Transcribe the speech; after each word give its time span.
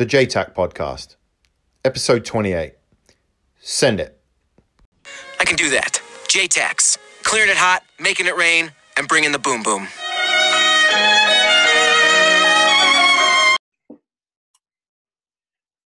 The 0.00 0.06
JTAC 0.06 0.54
Podcast, 0.54 1.16
Episode 1.84 2.24
28. 2.24 2.72
Send 3.60 4.00
it. 4.00 4.18
I 5.38 5.44
can 5.44 5.56
do 5.56 5.68
that. 5.68 6.00
JTACs. 6.26 6.96
Clearing 7.22 7.50
it 7.50 7.58
hot, 7.58 7.82
making 7.98 8.24
it 8.24 8.34
rain, 8.34 8.72
and 8.96 9.06
bringing 9.06 9.30
the 9.30 9.38
boom 9.38 9.62
boom. 9.62 9.88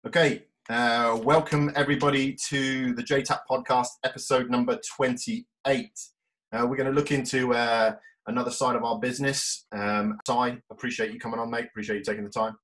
Okay, 0.05 0.45
uh, 0.69 1.19
welcome 1.21 1.73
everybody 1.75 2.33
to 2.47 2.93
the 2.93 3.03
JTAC 3.03 3.39
Podcast, 3.51 3.89
episode 4.05 4.49
number 4.49 4.79
28. 4.95 5.45
Uh, 6.53 6.65
we're 6.65 6.77
going 6.77 6.87
to 6.87 6.93
look 6.93 7.11
into 7.11 7.53
uh, 7.53 7.93
another 8.27 8.51
side 8.51 8.77
of 8.77 8.85
our 8.85 8.99
business. 8.99 9.65
Um, 9.73 10.17
Si, 10.25 10.57
appreciate 10.71 11.11
you 11.11 11.19
coming 11.19 11.41
on, 11.41 11.51
mate. 11.51 11.65
Appreciate 11.65 11.97
you 11.97 12.03
taking 12.05 12.23
the 12.23 12.29
time. 12.29 12.55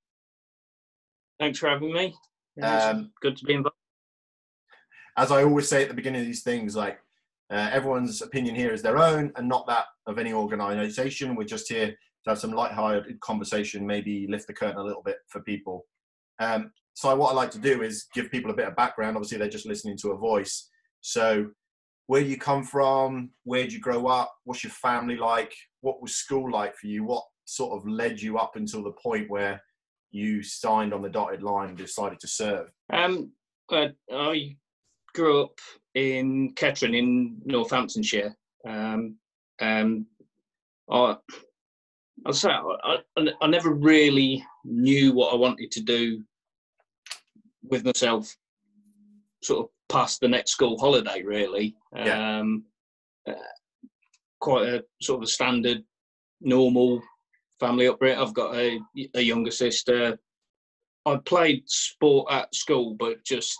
Thanks 1.39 1.59
for 1.59 1.69
having 1.69 1.93
me. 1.93 2.15
Um, 2.61 3.11
good 3.21 3.35
to 3.37 3.45
be 3.45 3.53
involved. 3.53 3.75
as 5.17 5.31
I 5.31 5.43
always 5.43 5.67
say 5.67 5.83
at 5.83 5.89
the 5.89 5.95
beginning 5.95 6.21
of 6.21 6.27
these 6.27 6.43
things, 6.43 6.75
like 6.75 6.99
uh, 7.51 7.69
everyone's 7.71 8.21
opinion 8.21 8.55
here 8.55 8.71
is 8.71 8.81
their 8.81 8.97
own 8.97 9.31
and 9.35 9.47
not 9.47 9.67
that 9.67 9.85
of 10.07 10.17
any 10.17 10.33
organization. 10.33 11.35
We're 11.35 11.43
just 11.43 11.69
here 11.69 11.87
to 11.87 12.29
have 12.29 12.39
some 12.39 12.51
light-hearted 12.51 13.19
conversation, 13.19 13.85
maybe 13.85 14.27
lift 14.27 14.47
the 14.47 14.53
curtain 14.53 14.77
a 14.77 14.83
little 14.83 15.03
bit 15.03 15.17
for 15.27 15.41
people. 15.41 15.85
Um, 16.39 16.71
so 16.93 17.13
what 17.15 17.31
I 17.31 17.33
like 17.33 17.51
to 17.51 17.59
do 17.59 17.81
is 17.81 18.07
give 18.13 18.31
people 18.31 18.51
a 18.51 18.55
bit 18.55 18.67
of 18.67 18.75
background. 18.75 19.17
Obviously, 19.17 19.37
they're 19.37 19.49
just 19.49 19.65
listening 19.65 19.97
to 19.97 20.11
a 20.11 20.17
voice. 20.17 20.69
So 21.01 21.47
where 22.07 22.21
do 22.21 22.27
you 22.27 22.37
come 22.37 22.63
from, 22.63 23.31
where 23.43 23.63
did 23.63 23.73
you 23.73 23.79
grow 23.79 24.07
up, 24.07 24.33
what's 24.43 24.63
your 24.63 24.71
family 24.71 25.15
like, 25.15 25.53
what 25.81 26.01
was 26.01 26.15
school 26.15 26.51
like 26.51 26.75
for 26.75 26.87
you, 26.87 27.03
what 27.03 27.23
sort 27.45 27.77
of 27.77 27.87
led 27.87 28.21
you 28.21 28.37
up 28.37 28.55
until 28.55 28.83
the 28.83 28.91
point 28.91 29.29
where 29.29 29.61
you 30.13 30.43
signed 30.43 30.93
on 30.93 31.01
the 31.01 31.09
dotted 31.09 31.41
line 31.41 31.69
and 31.69 31.77
decided 31.77 32.19
to 32.19 32.27
serve. 32.27 32.71
Um, 32.91 33.31
uh, 33.71 33.87
I 34.11 34.55
grew 35.13 35.43
up 35.43 35.57
in 35.95 36.53
Kettering 36.53 36.93
in 36.93 37.41
Northamptonshire. 37.45 38.35
Um, 38.65 39.15
um, 39.59 40.05
I, 40.89 41.17
I'll 42.25 42.33
say 42.33 42.49
I, 42.51 42.97
I, 43.17 43.27
I 43.41 43.47
never 43.47 43.71
really 43.73 44.45
knew 44.63 45.13
what 45.13 45.33
I 45.33 45.35
wanted 45.35 45.71
to 45.71 45.81
do 45.81 46.23
with 47.63 47.83
myself, 47.83 48.35
sort 49.41 49.65
of 49.65 49.69
past 49.89 50.21
the 50.21 50.27
next 50.27 50.51
school 50.51 50.77
holiday. 50.77 51.23
Really, 51.23 51.75
Yeah. 51.95 52.39
um, 52.39 52.65
uh, 53.27 53.33
quite 54.39 54.67
a 54.67 54.85
sort 55.01 55.17
of 55.19 55.23
a 55.23 55.27
standard, 55.27 55.83
normal 56.39 57.01
family 57.63 57.87
upbringing. 57.87 58.19
I've 58.19 58.33
got 58.33 58.55
a, 58.55 58.79
a 59.15 59.21
younger 59.21 59.51
sister. 59.51 60.19
I 61.05 61.17
played 61.25 61.63
sport 61.65 62.31
at 62.31 62.53
school, 62.53 62.95
but 62.99 63.23
just 63.23 63.57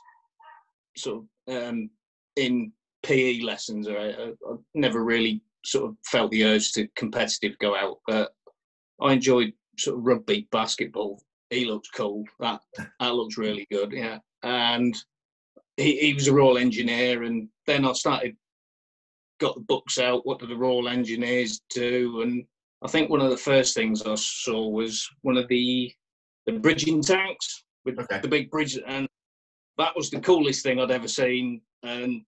sort 0.98 1.24
of 1.48 1.56
um, 1.56 1.90
in 2.36 2.74
PE 3.04 3.42
lessons. 3.42 3.88
I, 3.88 3.94
I, 3.94 4.32
I 4.50 4.56
never 4.74 5.04
really 5.04 5.42
sort 5.66 5.90
of 5.90 5.98
felt 6.06 6.32
the 6.32 6.44
urge 6.44 6.74
to 6.74 6.88
competitive 6.96 7.58
go 7.60 7.76
out, 7.76 8.00
but 8.06 8.34
I 9.02 9.14
enjoyed 9.14 9.54
sort 9.78 9.98
of 9.98 10.06
rugby, 10.06 10.48
basketball. 10.52 11.22
He 11.50 11.66
looks 11.66 11.90
cool. 11.90 12.26
That 12.40 12.62
that 13.00 13.14
looks 13.14 13.38
really 13.38 13.68
good. 13.72 13.92
Yeah, 13.94 14.20
and 14.44 14.96
he, 15.78 15.98
he 15.98 16.14
was 16.14 16.28
a 16.28 16.34
Royal 16.34 16.58
Engineer, 16.58 17.24
and 17.24 17.48
then 17.68 17.86
I 17.86 17.94
started 17.94 18.36
got 19.40 19.56
the 19.56 19.62
books 19.62 19.98
out. 19.98 20.26
What 20.26 20.40
do 20.40 20.48
the 20.48 20.58
Royal 20.58 20.88
Engineers 20.90 21.62
do? 21.70 22.22
And 22.22 22.46
I 22.84 22.88
think 22.90 23.10
one 23.10 23.22
of 23.22 23.30
the 23.30 23.38
first 23.38 23.74
things 23.74 24.02
I 24.02 24.16
saw 24.16 24.68
was 24.68 25.10
one 25.22 25.38
of 25.38 25.48
the 25.48 25.92
the 26.46 26.60
bridging 26.60 27.02
tanks 27.02 27.64
with 27.86 27.98
Okay. 28.00 28.20
the 28.20 28.28
big 28.28 28.52
bridge, 28.52 28.78
and 28.86 29.08
that 29.78 29.96
was 29.96 30.10
the 30.10 30.20
coolest 30.20 30.62
thing 30.64 30.80
I'd 30.80 30.92
ever 30.92 31.08
seen. 31.08 31.62
And 31.84 32.26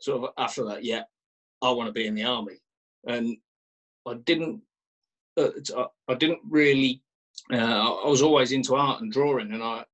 sort 0.00 0.24
of 0.24 0.30
after 0.38 0.64
that, 0.64 0.82
yeah, 0.84 1.02
I 1.62 1.70
want 1.70 1.86
to 1.86 1.92
be 1.92 2.06
in 2.08 2.16
the 2.16 2.24
army. 2.24 2.58
And 3.06 3.36
I 4.06 4.14
didn't, 4.14 4.60
uh, 5.38 5.50
it's- 5.50 5.70
I, 5.72 5.86
I 6.12 6.14
didn't 6.16 6.40
really. 6.48 7.00
Uh, 7.52 8.02
I 8.04 8.08
was 8.08 8.22
always 8.22 8.52
into 8.52 8.74
art 8.74 9.02
and 9.02 9.12
drawing, 9.12 9.52
and 9.52 9.62
I 9.62 9.84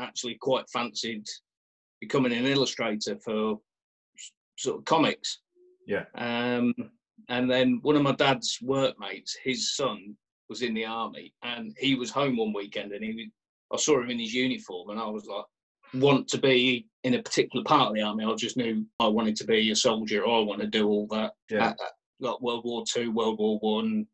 actually 0.00 0.34
quite 0.34 0.68
fancied 0.70 1.26
becoming 2.00 2.32
an 2.32 2.46
illustrator 2.46 3.16
for 3.24 3.60
sort 4.56 4.78
of 4.78 4.84
comics. 4.84 5.40
Yeah. 5.86 6.04
Um, 6.14 6.74
and 7.28 7.50
then 7.50 7.78
one 7.82 7.96
of 7.96 8.02
my 8.02 8.12
dad's 8.12 8.58
workmates, 8.62 9.36
his 9.42 9.74
son 9.76 10.16
was 10.48 10.62
in 10.62 10.74
the 10.74 10.84
army, 10.84 11.32
and 11.42 11.74
he 11.78 11.94
was 11.94 12.10
home 12.10 12.36
one 12.36 12.52
weekend, 12.52 12.92
and 12.92 13.04
he, 13.04 13.30
I 13.72 13.76
saw 13.76 14.00
him 14.00 14.10
in 14.10 14.18
his 14.18 14.32
uniform, 14.34 14.90
and 14.90 15.00
I 15.00 15.06
was 15.06 15.26
like, 15.26 15.44
want 15.94 16.28
to 16.28 16.38
be 16.38 16.86
in 17.04 17.14
a 17.14 17.22
particular 17.22 17.64
part 17.64 17.88
of 17.88 17.94
the 17.94 18.02
army. 18.02 18.24
I 18.24 18.34
just 18.34 18.56
knew 18.56 18.84
I 19.00 19.06
wanted 19.08 19.36
to 19.36 19.44
be 19.44 19.70
a 19.70 19.76
soldier. 19.76 20.26
I 20.26 20.40
want 20.40 20.60
to 20.60 20.66
do 20.66 20.86
all 20.88 21.06
that. 21.08 21.32
Yeah. 21.50 21.70
uh, 21.70 21.74
like 22.20 22.40
World 22.40 22.64
War 22.64 22.84
Two, 22.88 23.12
World 23.12 23.38
War 23.38 23.58
One, 23.60 24.06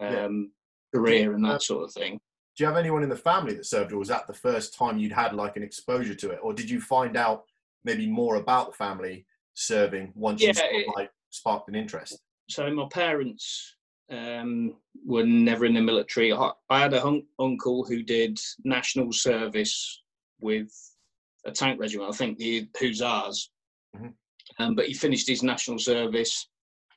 Yeah. 0.00 0.24
um, 0.26 0.52
career, 0.94 1.34
and 1.34 1.44
that 1.44 1.62
sort 1.62 1.84
of 1.84 1.92
thing. 1.92 2.20
do 2.56 2.62
you 2.64 2.66
have 2.68 2.76
anyone 2.76 3.02
in 3.02 3.08
the 3.08 3.16
family 3.16 3.54
that 3.54 3.64
served 3.66 3.92
or 3.92 3.98
was 3.98 4.08
that 4.08 4.26
the 4.26 4.34
first 4.34 4.74
time 4.74 4.98
you'd 4.98 5.10
had 5.12 5.34
like 5.34 5.56
an 5.56 5.62
exposure 5.62 6.14
to 6.14 6.30
it 6.30 6.38
or 6.42 6.52
did 6.52 6.68
you 6.68 6.80
find 6.82 7.16
out 7.16 7.44
maybe 7.84 8.06
more 8.06 8.36
about 8.36 8.66
the 8.70 8.76
family 8.76 9.24
serving 9.54 10.12
once 10.14 10.42
you 10.42 10.52
sort 10.52 10.68
of, 10.70 10.76
it- 10.80 10.86
like 10.94 11.10
sparked 11.30 11.68
an 11.70 11.74
interest 11.74 12.20
so 12.52 12.70
my 12.72 12.86
parents 12.90 13.76
um, 14.10 14.74
were 15.06 15.24
never 15.24 15.64
in 15.64 15.74
the 15.74 15.80
military. 15.80 16.32
I, 16.32 16.50
I 16.68 16.80
had 16.80 16.92
a 16.94 17.20
uncle 17.38 17.84
who 17.84 18.02
did 18.02 18.38
national 18.64 19.12
service 19.12 20.02
with 20.40 20.70
a 21.46 21.50
tank 21.50 21.80
regiment, 21.80 22.10
I 22.12 22.16
think 22.16 22.38
the 22.38 22.68
Hussars, 22.78 23.50
Mhm. 23.96 24.14
um, 24.58 24.74
but 24.74 24.86
he 24.86 24.94
finished 24.94 25.28
his 25.28 25.42
national 25.42 25.78
service 25.78 26.48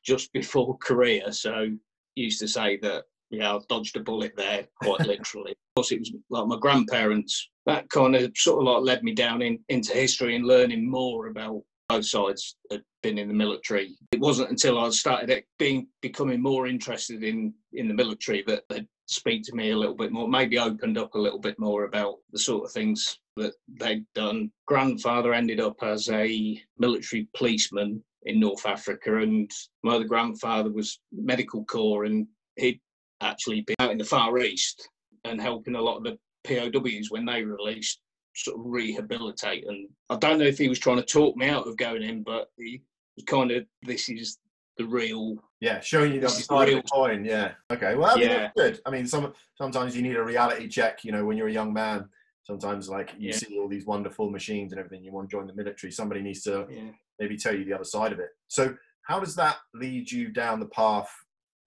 just 0.03 0.31
before 0.33 0.77
Korea. 0.81 1.31
So 1.33 1.69
he 2.15 2.23
used 2.23 2.39
to 2.41 2.47
say 2.47 2.77
that, 2.77 3.05
yeah, 3.31 3.55
I 3.55 3.59
dodged 3.69 3.95
a 3.97 4.01
bullet 4.01 4.33
there, 4.35 4.67
quite 4.81 4.99
literally. 5.07 5.51
Of 5.51 5.75
course, 5.77 5.91
it 5.91 5.99
was 5.99 6.11
like 6.29 6.47
my 6.47 6.57
grandparents. 6.59 7.49
That 7.65 7.89
kind 7.89 8.15
of 8.15 8.31
sort 8.35 8.59
of 8.59 8.65
like 8.67 8.83
led 8.83 9.03
me 9.03 9.13
down 9.13 9.41
in, 9.41 9.59
into 9.69 9.93
history 9.93 10.35
and 10.35 10.45
learning 10.45 10.89
more 10.89 11.27
about 11.27 11.63
both 11.89 12.05
sides 12.05 12.55
had 12.71 12.83
been 13.03 13.17
in 13.17 13.27
the 13.27 13.33
military. 13.33 13.95
It 14.11 14.19
wasn't 14.19 14.49
until 14.49 14.79
I 14.79 14.89
started 14.89 15.43
being 15.59 15.87
becoming 16.01 16.41
more 16.41 16.67
interested 16.67 17.23
in 17.23 17.53
in 17.73 17.87
the 17.87 17.93
military 17.93 18.43
that 18.47 18.63
they'd 18.69 18.87
speak 19.07 19.43
to 19.43 19.55
me 19.55 19.71
a 19.71 19.77
little 19.77 19.95
bit 19.95 20.11
more, 20.11 20.27
maybe 20.27 20.57
opened 20.57 20.97
up 20.97 21.13
a 21.13 21.19
little 21.19 21.39
bit 21.39 21.59
more 21.59 21.83
about 21.83 22.15
the 22.31 22.39
sort 22.39 22.65
of 22.65 22.71
things 22.71 23.19
that 23.37 23.53
they'd 23.79 24.05
done. 24.15 24.51
Grandfather 24.65 25.33
ended 25.33 25.59
up 25.59 25.83
as 25.83 26.09
a 26.09 26.61
military 26.77 27.27
policeman 27.35 28.03
in 28.23 28.39
North 28.39 28.65
Africa, 28.65 29.17
and 29.17 29.51
my 29.83 29.95
other 29.95 30.05
grandfather 30.05 30.71
was 30.71 30.99
medical 31.11 31.63
corps, 31.65 32.05
and 32.05 32.27
he'd 32.55 32.79
actually 33.21 33.61
been 33.61 33.75
out 33.79 33.91
in 33.91 33.97
the 33.97 34.03
Far 34.03 34.39
East 34.39 34.89
and 35.23 35.39
helping 35.39 35.75
a 35.75 35.81
lot 35.81 35.97
of 35.97 36.03
the 36.03 36.17
POWs 36.45 37.11
when 37.11 37.25
they 37.25 37.43
released 37.43 37.99
sort 38.35 38.59
of 38.59 38.65
rehabilitate. 38.65 39.65
And 39.67 39.87
I 40.09 40.17
don't 40.17 40.39
know 40.39 40.45
if 40.45 40.57
he 40.57 40.69
was 40.69 40.79
trying 40.79 40.97
to 40.97 41.03
talk 41.03 41.35
me 41.37 41.47
out 41.47 41.67
of 41.67 41.77
going 41.77 42.03
in, 42.03 42.23
but 42.23 42.49
he 42.57 42.81
was 43.15 43.23
kind 43.25 43.51
of 43.51 43.65
this 43.83 44.09
is 44.09 44.37
the 44.77 44.85
real. 44.85 45.37
yeah 45.61 45.79
showing 45.79 46.11
you 46.13 46.19
the 46.19 46.27
other 46.27 46.35
side 46.35 46.67
of 46.67 46.75
the 46.75 46.89
coin 46.89 47.23
yeah 47.23 47.53
okay 47.71 47.95
well 47.95 48.11
I 48.13 48.19
mean, 48.19 48.29
Yeah. 48.29 48.51
good 48.57 48.81
i 48.85 48.89
mean 48.89 49.07
some 49.07 49.31
sometimes 49.57 49.95
you 49.95 50.01
need 50.01 50.17
a 50.17 50.21
reality 50.21 50.67
check 50.67 51.05
you 51.05 51.13
know 51.13 51.23
when 51.23 51.37
you're 51.37 51.47
a 51.47 51.51
young 51.53 51.71
man 51.71 52.09
sometimes 52.43 52.89
like 52.89 53.13
you 53.17 53.29
Yeah. 53.29 53.37
see 53.37 53.57
all 53.57 53.69
these 53.69 53.85
wonderful 53.85 54.29
machines 54.29 54.73
and 54.73 54.79
everything 54.79 55.01
you 55.01 55.13
want 55.13 55.29
to 55.29 55.33
join 55.37 55.47
the 55.47 55.53
military 55.53 55.93
somebody 55.93 56.21
needs 56.21 56.41
to 56.43 56.67
Yeah. 56.69 56.91
maybe 57.21 57.37
tell 57.37 57.55
you 57.55 57.63
the 57.63 57.71
other 57.71 57.85
side 57.85 58.11
of 58.11 58.19
it 58.19 58.31
so 58.49 58.75
how 59.03 59.17
does 59.17 59.33
that 59.37 59.59
lead 59.73 60.11
you 60.11 60.27
down 60.27 60.59
the 60.59 60.65
path 60.67 61.09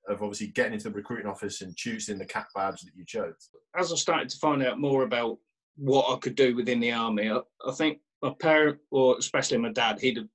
of 0.06 0.22
obviously 0.22 0.48
getting 0.48 0.74
into 0.74 0.90
the 0.90 0.94
recruiting 0.94 1.26
office 1.26 1.62
and 1.62 1.74
choosing 1.78 2.18
the 2.18 2.26
cat 2.26 2.48
badge 2.54 2.82
that 2.82 2.92
you 2.94 3.06
chose 3.06 3.48
As 3.74 3.90
I 3.90 3.96
started 3.96 4.28
to 4.28 4.36
find 4.38 4.62
out 4.62 4.78
more 4.78 5.04
about 5.04 5.38
what 5.78 6.12
I 6.12 6.18
could 6.18 6.34
do 6.34 6.54
within 6.54 6.80
the 6.80 6.92
army, 6.92 7.30
I, 7.30 7.38
I 7.66 7.72
think 7.72 7.98
my 8.22 8.32
parent, 8.40 8.78
or 8.90 9.16
especially 9.18 9.58
my 9.58 9.72
dad, 9.72 10.00
he'd 10.00 10.18
have 10.18 10.28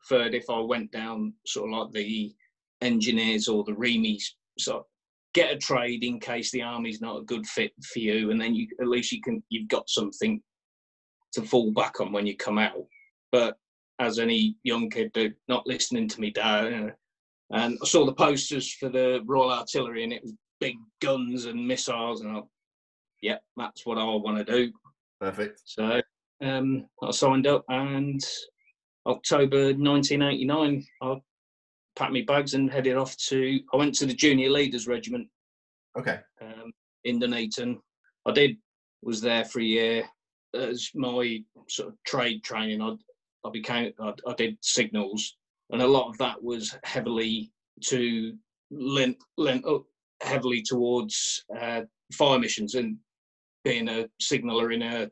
preferred 0.00 0.34
if 0.34 0.50
I 0.50 0.60
went 0.60 0.92
down 0.92 1.32
sort 1.46 1.70
of 1.70 1.78
like 1.78 1.92
the 1.92 2.34
engineers 2.80 3.48
or 3.48 3.64
the 3.64 3.72
remies, 3.72 4.24
so 4.58 4.86
get 5.32 5.52
a 5.52 5.58
trade 5.58 6.04
in 6.04 6.20
case 6.20 6.50
the 6.50 6.62
army's 6.62 7.00
not 7.00 7.18
a 7.18 7.24
good 7.24 7.46
fit 7.46 7.72
for 7.82 7.98
you, 7.98 8.30
and 8.30 8.40
then 8.40 8.54
you 8.54 8.68
at 8.80 8.88
least 8.88 9.12
you 9.12 9.20
can 9.20 9.42
you've 9.48 9.68
got 9.68 9.88
something 9.88 10.40
to 11.32 11.42
fall 11.42 11.72
back 11.72 12.00
on 12.00 12.12
when 12.12 12.26
you 12.26 12.36
come 12.36 12.58
out. 12.58 12.84
But 13.32 13.56
as 13.98 14.18
any 14.18 14.56
young 14.62 14.90
kid 14.90 15.10
do, 15.12 15.32
not 15.48 15.66
listening 15.66 16.08
to 16.08 16.20
me 16.20 16.30
dad, 16.30 16.64
you 16.64 16.70
know, 16.78 16.92
and 17.52 17.78
I 17.82 17.86
saw 17.86 18.04
the 18.04 18.12
posters 18.12 18.72
for 18.72 18.88
the 18.88 19.22
Royal 19.24 19.50
Artillery, 19.50 20.04
and 20.04 20.12
it 20.12 20.22
was 20.22 20.34
big 20.60 20.76
guns 21.00 21.46
and 21.46 21.66
missiles, 21.66 22.20
and 22.20 22.36
I, 22.36 22.40
yep, 23.24 23.42
that's 23.56 23.86
what 23.86 23.96
I 23.96 24.04
want 24.04 24.36
to 24.36 24.44
do. 24.44 24.72
perfect 25.18 25.62
So 25.64 26.02
um, 26.42 26.86
I 27.02 27.10
signed 27.10 27.46
up, 27.46 27.64
and 27.68 28.22
October 29.06 29.72
1989, 29.72 30.84
I 31.02 31.16
packed 31.96 32.12
my 32.12 32.22
bags 32.26 32.54
and 32.54 32.70
headed 32.70 32.96
off 32.96 33.16
to. 33.28 33.60
I 33.72 33.76
went 33.76 33.94
to 33.96 34.06
the 34.06 34.14
Junior 34.14 34.50
Leaders 34.50 34.86
Regiment 34.86 35.26
okay 35.98 36.20
um, 36.42 36.72
in 37.04 37.18
Nuneaton. 37.18 37.78
I 38.26 38.32
did 38.32 38.56
was 39.02 39.20
there 39.20 39.44
for 39.44 39.60
a 39.60 39.64
year 39.64 40.04
as 40.54 40.90
my 40.94 41.42
sort 41.68 41.88
of 41.88 41.94
trade 42.04 42.44
training. 42.44 42.82
I 42.82 42.94
I 43.46 43.50
became 43.50 43.92
I, 44.00 44.12
I 44.26 44.34
did 44.34 44.58
signals, 44.60 45.36
and 45.70 45.80
a 45.80 45.86
lot 45.86 46.08
of 46.08 46.18
that 46.18 46.42
was 46.42 46.76
heavily 46.84 47.50
to 47.84 48.34
lent 48.70 49.16
lent 49.38 49.64
up 49.66 49.84
heavily 50.22 50.62
towards 50.62 51.44
uh, 51.58 51.82
fire 52.12 52.38
missions 52.38 52.74
and 52.74 52.96
being 53.64 53.88
a 53.88 54.06
signaller 54.20 54.72
in 54.72 54.82
a 54.82 55.10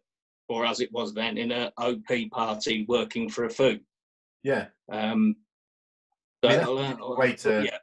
or 0.49 0.67
as 0.67 0.81
it 0.81 0.93
was 0.93 1.15
then 1.15 1.39
in 1.39 1.51
a 1.51 1.73
OP 1.79 2.31
party 2.31 2.85
working 2.89 3.29
for 3.29 3.45
a 3.45 3.51
FOO. 3.51 3.81
Yeah. 4.43 4.67
Um, 4.91 5.37
I 6.43 6.49
mean, 6.49 6.53
so 6.53 6.57
that's 6.59 6.67
a 6.67 6.71
learned- 6.71 6.99
unique 6.99 7.19
way 7.19 7.33
to 7.35 7.65
yeah, 7.65 7.79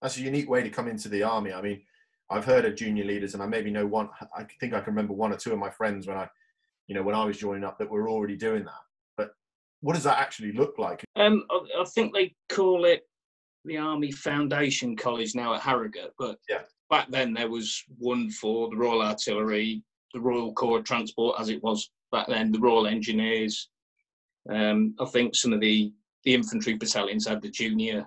that's 0.00 0.16
a 0.16 0.22
unique 0.22 0.48
way 0.48 0.62
to 0.62 0.70
come 0.70 0.88
into 0.88 1.08
the 1.08 1.22
army. 1.22 1.52
I 1.52 1.60
mean, 1.60 1.82
I've 2.30 2.44
heard 2.44 2.64
of 2.64 2.76
junior 2.76 3.04
leaders, 3.04 3.34
and 3.34 3.42
I 3.42 3.46
maybe 3.46 3.70
know 3.70 3.86
one. 3.86 4.08
I 4.34 4.44
think 4.58 4.72
I 4.72 4.80
can 4.80 4.94
remember 4.94 5.12
one 5.12 5.32
or 5.32 5.36
two 5.36 5.52
of 5.52 5.58
my 5.58 5.68
friends 5.70 6.06
when 6.06 6.16
I, 6.16 6.28
you 6.86 6.94
know, 6.94 7.02
when 7.02 7.14
I 7.14 7.24
was 7.24 7.36
joining 7.36 7.64
up 7.64 7.78
that 7.78 7.90
were 7.90 8.08
already 8.08 8.36
doing 8.36 8.64
that. 8.64 8.80
But 9.16 9.32
what 9.80 9.94
does 9.94 10.04
that 10.04 10.18
actually 10.18 10.52
look 10.52 10.78
like? 10.78 11.04
Um, 11.16 11.44
I, 11.50 11.80
I 11.80 11.84
think 11.84 12.14
they 12.14 12.34
call 12.48 12.84
it 12.84 13.06
the 13.64 13.76
Army 13.76 14.12
Foundation 14.12 14.96
College 14.96 15.34
now 15.34 15.54
at 15.54 15.60
Harrogate, 15.60 16.12
but 16.18 16.38
Yeah. 16.48 16.62
Back 16.92 17.10
then 17.10 17.32
there 17.32 17.48
was 17.48 17.82
one 17.98 18.30
for 18.30 18.68
the 18.68 18.76
Royal 18.76 19.00
Artillery, 19.00 19.82
the 20.12 20.20
Royal 20.20 20.52
Corps 20.52 20.78
of 20.78 20.84
Transport, 20.84 21.40
as 21.40 21.48
it 21.48 21.62
was 21.62 21.90
back 22.12 22.28
then, 22.28 22.52
the 22.52 22.60
Royal 22.60 22.86
Engineers. 22.86 23.70
Um, 24.50 24.94
I 25.00 25.06
think 25.06 25.34
some 25.34 25.54
of 25.54 25.60
the 25.60 25.92
the 26.24 26.34
infantry 26.34 26.74
battalions 26.74 27.26
had 27.26 27.40
the 27.40 27.50
junior, 27.50 28.06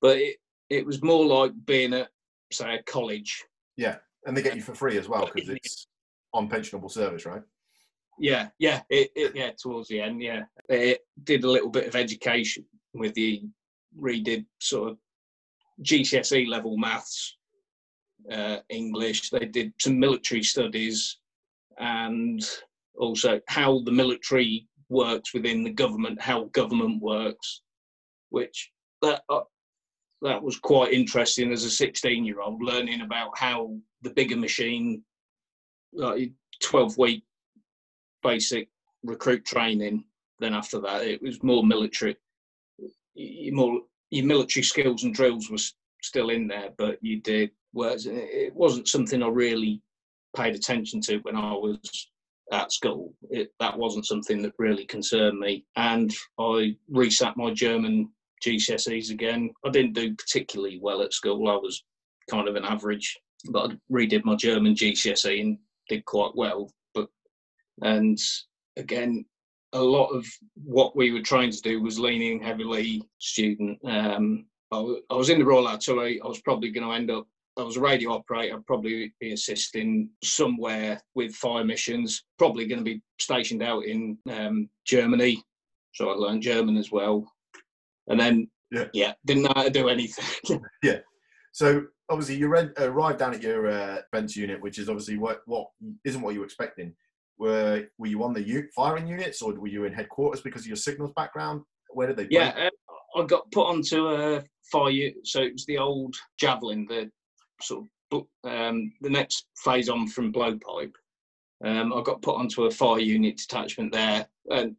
but 0.00 0.16
it 0.16 0.36
it 0.70 0.86
was 0.86 1.02
more 1.02 1.26
like 1.26 1.52
being 1.66 1.92
at 1.92 2.08
say 2.52 2.76
a 2.76 2.82
college. 2.84 3.44
Yeah, 3.76 3.96
and 4.26 4.36
they 4.36 4.42
get 4.42 4.54
you 4.54 4.62
for 4.62 4.74
free 4.74 4.96
as 4.96 5.08
well 5.08 5.28
because 5.34 5.50
it's 5.50 5.88
on 6.32 6.48
pensionable 6.48 6.90
service, 6.90 7.26
right? 7.26 7.42
Yeah, 8.20 8.48
yeah, 8.60 8.82
it, 8.90 9.10
it, 9.16 9.34
yeah. 9.34 9.50
Towards 9.60 9.88
the 9.88 10.00
end, 10.00 10.22
yeah, 10.22 10.44
it 10.68 11.00
did 11.24 11.42
a 11.42 11.50
little 11.50 11.70
bit 11.70 11.88
of 11.88 11.96
education 11.96 12.64
with 12.94 13.12
the 13.14 13.42
redid 14.00 14.46
sort 14.60 14.92
of 14.92 14.98
GCSE 15.82 16.46
level 16.46 16.76
maths, 16.76 17.36
uh, 18.30 18.58
English. 18.68 19.30
They 19.30 19.46
did 19.46 19.72
some 19.80 19.98
military 19.98 20.42
studies, 20.42 21.18
and 21.78 22.42
also 22.96 23.40
how 23.48 23.80
the 23.84 23.92
military 23.92 24.68
works 24.88 25.34
within 25.34 25.64
the 25.64 25.72
government, 25.72 26.20
how 26.20 26.44
government 26.52 27.02
works, 27.02 27.62
which 28.30 28.70
that 29.02 29.22
uh, 29.28 29.40
that 30.22 30.42
was 30.42 30.58
quite 30.58 30.92
interesting 30.92 31.52
as 31.52 31.64
a 31.64 31.70
16 31.70 32.24
year 32.24 32.40
old 32.40 32.62
learning 32.62 33.02
about 33.02 33.36
how 33.36 33.76
the 34.02 34.10
bigger 34.10 34.36
machine, 34.36 35.02
like 35.92 36.32
12 36.62 36.96
week 36.98 37.24
basic 38.22 38.68
recruit 39.02 39.44
training. 39.44 40.04
Then 40.40 40.54
after 40.54 40.80
that, 40.80 41.02
it 41.02 41.22
was 41.22 41.42
more 41.42 41.64
military. 41.64 42.16
Your 43.14 43.54
more 43.54 43.80
your 44.10 44.26
military 44.26 44.62
skills 44.62 45.04
and 45.04 45.14
drills 45.14 45.50
was 45.50 45.74
still 46.02 46.30
in 46.30 46.46
there, 46.46 46.70
but 46.76 46.98
you 47.02 47.20
did 47.20 47.50
It 47.74 48.54
wasn't 48.54 48.88
something 48.88 49.22
I 49.22 49.28
really 49.28 49.82
paid 50.36 50.54
attention 50.54 51.00
to 51.02 51.18
when 51.18 51.36
I 51.36 51.52
was 51.52 52.08
at 52.52 52.72
school. 52.72 53.14
It, 53.30 53.52
that 53.60 53.76
wasn't 53.78 54.06
something 54.06 54.42
that 54.42 54.52
really 54.58 54.84
concerned 54.86 55.38
me. 55.38 55.64
And 55.76 56.14
I 56.38 56.76
resat 56.92 57.36
my 57.36 57.52
German 57.52 58.10
GCSEs 58.44 59.10
again. 59.10 59.50
I 59.64 59.70
didn't 59.70 59.94
do 59.94 60.14
particularly 60.14 60.78
well 60.80 61.02
at 61.02 61.12
school. 61.12 61.48
I 61.48 61.56
was 61.56 61.84
kind 62.30 62.48
of 62.48 62.56
an 62.56 62.64
average, 62.64 63.18
but 63.50 63.70
I 63.70 63.76
redid 63.92 64.24
my 64.24 64.36
German 64.36 64.74
GCSE 64.74 65.40
and 65.40 65.58
did 65.88 66.04
quite 66.04 66.32
well. 66.34 66.70
But 66.94 67.08
and 67.82 68.18
again, 68.76 69.24
a 69.72 69.82
lot 69.82 70.08
of 70.08 70.26
what 70.54 70.96
we 70.96 71.12
were 71.12 71.22
trying 71.22 71.50
to 71.50 71.60
do 71.60 71.82
was 71.82 71.98
leaning 71.98 72.40
heavily 72.40 73.02
student. 73.18 73.78
Um, 73.84 74.46
I 74.72 75.14
was 75.14 75.30
in 75.30 75.38
the 75.38 75.44
Royal 75.44 75.68
Artillery. 75.68 76.20
I 76.20 76.26
was 76.26 76.40
probably 76.40 76.70
going 76.70 76.86
to 76.86 76.94
end 76.94 77.10
up. 77.10 77.26
I 77.56 77.62
was 77.62 77.76
a 77.76 77.80
radio 77.80 78.12
operator. 78.12 78.56
I'd 78.56 78.66
probably 78.66 79.14
be 79.20 79.32
assisting 79.32 80.10
somewhere 80.22 81.00
with 81.14 81.34
fire 81.34 81.64
missions. 81.64 82.24
Probably 82.38 82.66
going 82.66 82.80
to 82.80 82.84
be 82.84 83.00
stationed 83.20 83.62
out 83.62 83.84
in 83.84 84.18
um, 84.30 84.68
Germany, 84.86 85.42
so 85.92 86.10
I 86.10 86.14
learned 86.14 86.42
German 86.42 86.76
as 86.76 86.90
well. 86.90 87.30
And 88.08 88.18
then, 88.18 88.50
Yeah. 88.72 88.86
yeah, 88.92 89.12
didn't 89.24 89.44
know 89.44 89.52
how 89.54 89.62
to 89.62 89.70
do 89.70 89.88
anything. 89.88 90.60
Yeah. 90.82 90.98
So 91.52 91.84
obviously 92.08 92.36
you 92.36 92.48
read, 92.48 92.72
arrived 92.78 93.20
down 93.20 93.34
at 93.34 93.42
your 93.42 93.68
uh, 93.68 94.00
defence 94.12 94.36
unit, 94.36 94.60
which 94.60 94.78
is 94.78 94.88
obviously 94.88 95.16
what 95.18 95.42
what 95.46 95.68
isn't 96.04 96.20
what 96.20 96.34
you 96.34 96.40
were 96.40 96.46
expecting. 96.46 96.92
Were 97.38 97.84
were 97.98 98.08
you 98.08 98.24
on 98.24 98.32
the 98.34 98.42
u- 98.42 98.68
firing 98.74 99.06
units 99.06 99.40
or 99.40 99.54
were 99.54 99.68
you 99.68 99.84
in 99.84 99.92
headquarters 99.92 100.40
because 100.40 100.62
of 100.62 100.66
your 100.66 100.76
signals 100.76 101.12
background? 101.14 101.62
Where 101.90 102.08
did 102.08 102.16
they? 102.16 102.26
Yeah, 102.28 102.68
uh, 103.16 103.20
I 103.20 103.24
got 103.26 103.48
put 103.52 103.68
onto 103.68 104.08
a 104.08 104.42
fire. 104.72 105.10
So 105.22 105.42
it 105.42 105.52
was 105.52 105.64
the 105.66 105.78
old 105.78 106.16
javelin, 106.40 106.86
the 106.88 107.08
sort 107.60 107.84
of 108.12 108.26
um, 108.44 108.92
the 109.00 109.10
next 109.10 109.46
phase 109.56 109.88
on 109.88 110.06
from 110.06 110.32
blowpipe. 110.32 110.92
Um, 111.64 111.92
I 111.92 112.02
got 112.02 112.22
put 112.22 112.36
onto 112.36 112.64
a 112.64 112.70
fire 112.70 112.98
unit 112.98 113.36
detachment 113.36 113.92
there, 113.92 114.26
and 114.50 114.76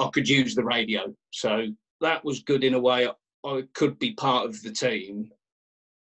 I 0.00 0.08
could 0.12 0.28
use 0.28 0.54
the 0.54 0.64
radio. 0.64 1.14
So 1.30 1.66
that 2.00 2.24
was 2.24 2.42
good 2.42 2.64
in 2.64 2.74
a 2.74 2.80
way. 2.80 3.08
I 3.44 3.62
could 3.74 3.98
be 3.98 4.14
part 4.14 4.46
of 4.46 4.60
the 4.62 4.72
team, 4.72 5.30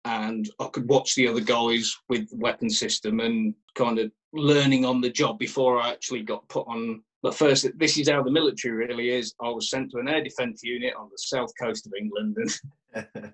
and 0.04 0.48
I 0.58 0.66
could 0.66 0.88
watch 0.88 1.14
the 1.14 1.28
other 1.28 1.40
guys 1.40 1.96
with 2.08 2.30
the 2.30 2.36
weapon 2.36 2.70
system 2.70 3.20
and 3.20 3.54
kind 3.74 3.98
of 3.98 4.12
learning 4.32 4.84
on 4.84 5.00
the 5.00 5.10
job 5.10 5.38
before 5.38 5.80
I 5.80 5.90
actually 5.90 6.22
got 6.22 6.48
put 6.48 6.66
on. 6.68 7.02
But 7.22 7.34
first, 7.34 7.66
this 7.76 7.98
is 7.98 8.08
how 8.08 8.22
the 8.22 8.30
military 8.30 8.74
really 8.74 9.10
is. 9.10 9.34
I 9.40 9.48
was 9.48 9.70
sent 9.70 9.90
to 9.90 9.98
an 9.98 10.08
air 10.08 10.22
defence 10.22 10.62
unit 10.62 10.94
on 10.98 11.08
the 11.10 11.18
south 11.18 11.52
coast 11.60 11.86
of 11.86 11.92
England, 11.98 12.36
and 12.94 13.32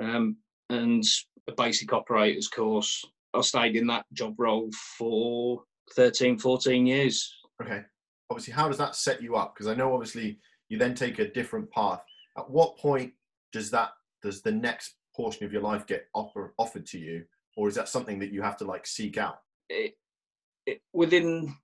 um, 0.00 0.36
and 0.68 1.04
a 1.50 1.54
basic 1.62 1.92
operators 1.92 2.48
course. 2.48 3.04
I 3.34 3.40
stayed 3.42 3.76
in 3.76 3.86
that 3.88 4.06
job 4.12 4.34
role 4.38 4.70
for 4.98 5.62
13, 5.94 6.38
14 6.38 6.86
years. 6.86 7.32
okay. 7.62 7.82
Obviously, 8.30 8.52
how 8.52 8.68
does 8.68 8.78
that 8.78 8.94
set 8.94 9.20
you 9.20 9.34
up? 9.34 9.54
Because 9.54 9.66
I 9.66 9.74
know 9.74 9.92
obviously 9.92 10.38
you 10.68 10.78
then 10.78 10.94
take 10.94 11.18
a 11.18 11.28
different 11.28 11.68
path. 11.72 12.00
At 12.38 12.48
what 12.48 12.78
point 12.78 13.12
does 13.52 13.72
that 13.72 13.90
does 14.22 14.40
the 14.40 14.52
next 14.52 14.94
portion 15.16 15.44
of 15.44 15.52
your 15.52 15.62
life 15.62 15.84
get 15.84 16.06
offer, 16.14 16.54
offered 16.56 16.86
to 16.86 16.98
you, 16.98 17.24
or 17.56 17.66
is 17.66 17.74
that 17.74 17.88
something 17.88 18.20
that 18.20 18.32
you 18.32 18.40
have 18.40 18.56
to 18.58 18.64
like 18.64 18.86
seek 18.86 19.18
out? 19.18 19.40
It, 19.68 19.94
it, 20.64 20.80
within 20.92 21.56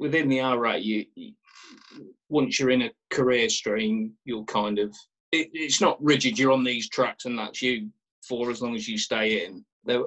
within 0.00 0.28
the 0.28 0.40
RA, 0.40 0.74
you, 0.74 1.06
you 1.14 1.34
once 2.28 2.58
you're 2.58 2.70
in 2.70 2.82
a 2.82 2.90
career 3.10 3.48
stream, 3.48 4.14
you'll 4.24 4.46
kind 4.46 4.80
of 4.80 4.94
it, 5.30 5.50
it's 5.52 5.80
not 5.80 6.02
rigid. 6.02 6.38
You're 6.38 6.52
on 6.52 6.64
these 6.64 6.88
tracks, 6.88 7.24
and 7.24 7.38
that's 7.38 7.62
you 7.62 7.88
for 8.28 8.50
as 8.50 8.62
long 8.62 8.74
as 8.74 8.88
you 8.88 8.98
stay 8.98 9.44
in. 9.44 9.64
There 9.84 10.04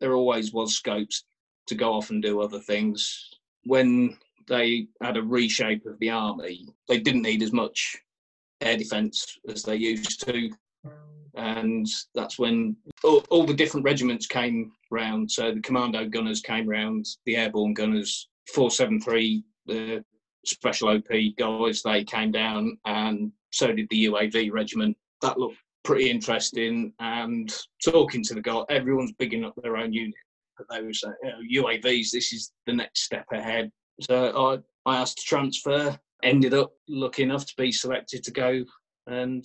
there 0.00 0.14
always 0.14 0.52
was 0.52 0.74
scopes 0.74 1.24
to 1.66 1.74
go 1.74 1.92
off 1.92 2.10
and 2.10 2.22
do 2.22 2.40
other 2.40 2.58
things. 2.58 3.30
When 3.64 4.16
they 4.46 4.88
had 5.02 5.16
a 5.16 5.22
reshape 5.22 5.86
of 5.86 5.98
the 5.98 6.10
army, 6.10 6.66
they 6.88 6.98
didn't 6.98 7.22
need 7.22 7.42
as 7.42 7.52
much 7.52 7.96
air 8.60 8.76
defence 8.76 9.38
as 9.48 9.62
they 9.62 9.76
used 9.76 10.26
to. 10.26 10.50
And 11.34 11.86
that's 12.14 12.38
when 12.38 12.76
all, 13.04 13.24
all 13.30 13.46
the 13.46 13.54
different 13.54 13.84
regiments 13.84 14.26
came 14.26 14.72
round. 14.90 15.30
So 15.30 15.52
the 15.52 15.60
commando 15.60 16.08
gunners 16.08 16.40
came 16.40 16.68
round, 16.68 17.06
the 17.26 17.36
airborne 17.36 17.74
gunners, 17.74 18.28
473, 18.52 19.44
the 19.66 20.04
special 20.44 20.88
OP 20.88 21.08
guys, 21.38 21.82
they 21.82 22.02
came 22.04 22.32
down, 22.32 22.78
and 22.86 23.30
so 23.50 23.72
did 23.72 23.88
the 23.90 24.06
UAV 24.06 24.50
regiment. 24.50 24.96
That 25.20 25.38
looked 25.38 25.58
pretty 25.88 26.10
interesting. 26.10 26.92
And 27.00 27.50
talking 27.82 28.22
to 28.24 28.34
the 28.34 28.42
guy, 28.42 28.62
everyone's 28.68 29.12
bigging 29.12 29.42
up 29.42 29.54
their 29.62 29.78
own 29.78 29.90
unit. 29.90 30.14
But 30.58 30.66
they 30.70 30.82
were 30.82 30.92
saying, 30.92 31.14
you 31.48 31.62
know, 31.62 31.68
UAVs, 31.68 32.10
this 32.10 32.30
is 32.30 32.52
the 32.66 32.74
next 32.74 33.04
step 33.04 33.24
ahead. 33.32 33.70
So 34.02 34.60
I, 34.86 34.90
I 34.90 34.98
asked 34.98 35.16
to 35.18 35.24
transfer, 35.24 35.98
ended 36.22 36.52
up 36.52 36.72
lucky 36.90 37.22
enough 37.22 37.46
to 37.46 37.54
be 37.56 37.72
selected 37.72 38.22
to 38.24 38.30
go 38.30 38.62
and 39.06 39.42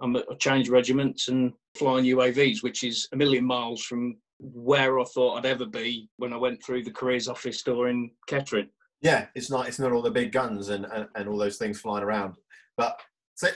I'm 0.00 0.14
at- 0.14 0.26
I 0.30 0.34
changed 0.36 0.70
regiments 0.70 1.26
and 1.26 1.52
flying 1.74 2.04
UAVs, 2.04 2.62
which 2.62 2.84
is 2.84 3.08
a 3.12 3.16
million 3.16 3.44
miles 3.44 3.82
from 3.82 4.16
where 4.38 5.00
I 5.00 5.04
thought 5.04 5.38
I'd 5.38 5.46
ever 5.46 5.66
be 5.66 6.08
when 6.18 6.32
I 6.32 6.36
went 6.36 6.62
through 6.62 6.84
the 6.84 6.92
careers 6.92 7.26
office 7.26 7.60
door 7.62 7.88
in 7.88 8.12
Kettering. 8.28 8.68
Yeah, 9.00 9.26
it's 9.34 9.50
not 9.50 9.66
it's 9.66 9.80
not 9.80 9.90
all 9.90 10.02
the 10.02 10.10
big 10.10 10.30
guns 10.30 10.68
and 10.68 10.86
and, 10.86 11.08
and 11.16 11.28
all 11.28 11.38
those 11.38 11.56
things 11.56 11.80
flying 11.80 12.04
around. 12.04 12.34
But 12.76 13.00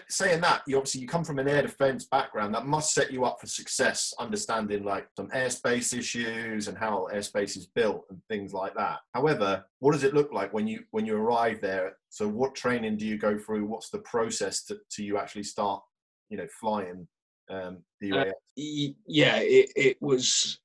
saying 0.08 0.40
that, 0.40 0.62
you 0.66 0.76
obviously 0.76 1.00
you 1.00 1.08
come 1.08 1.24
from 1.24 1.38
an 1.38 1.48
air 1.48 1.62
defence 1.62 2.04
background 2.04 2.54
that 2.54 2.66
must 2.66 2.94
set 2.94 3.12
you 3.12 3.24
up 3.24 3.40
for 3.40 3.46
success, 3.46 4.12
understanding 4.18 4.84
like 4.84 5.08
some 5.16 5.28
airspace 5.30 5.96
issues 5.96 6.68
and 6.68 6.76
how 6.78 7.08
airspace 7.12 7.56
is 7.56 7.66
built 7.66 8.04
and 8.10 8.20
things 8.28 8.52
like 8.52 8.74
that. 8.74 8.98
However, 9.14 9.64
what 9.80 9.92
does 9.92 10.04
it 10.04 10.14
look 10.14 10.32
like 10.32 10.52
when 10.52 10.66
you 10.66 10.84
when 10.90 11.06
you 11.06 11.16
arrive 11.16 11.60
there? 11.60 11.96
So 12.10 12.28
what 12.28 12.54
training 12.54 12.96
do 12.96 13.06
you 13.06 13.18
go 13.18 13.38
through? 13.38 13.66
What's 13.66 13.90
the 13.90 13.98
process 13.98 14.64
to, 14.64 14.78
to 14.92 15.04
you 15.04 15.18
actually 15.18 15.44
start, 15.44 15.82
you 16.30 16.36
know, 16.38 16.46
flying 16.60 17.06
um, 17.50 17.78
the 18.00 18.12
Uh, 18.12 18.24
UAS? 18.24 18.32
Y- 18.56 18.94
Yeah, 19.06 19.36
it, 19.38 19.70
it 19.76 19.96
was 20.00 20.58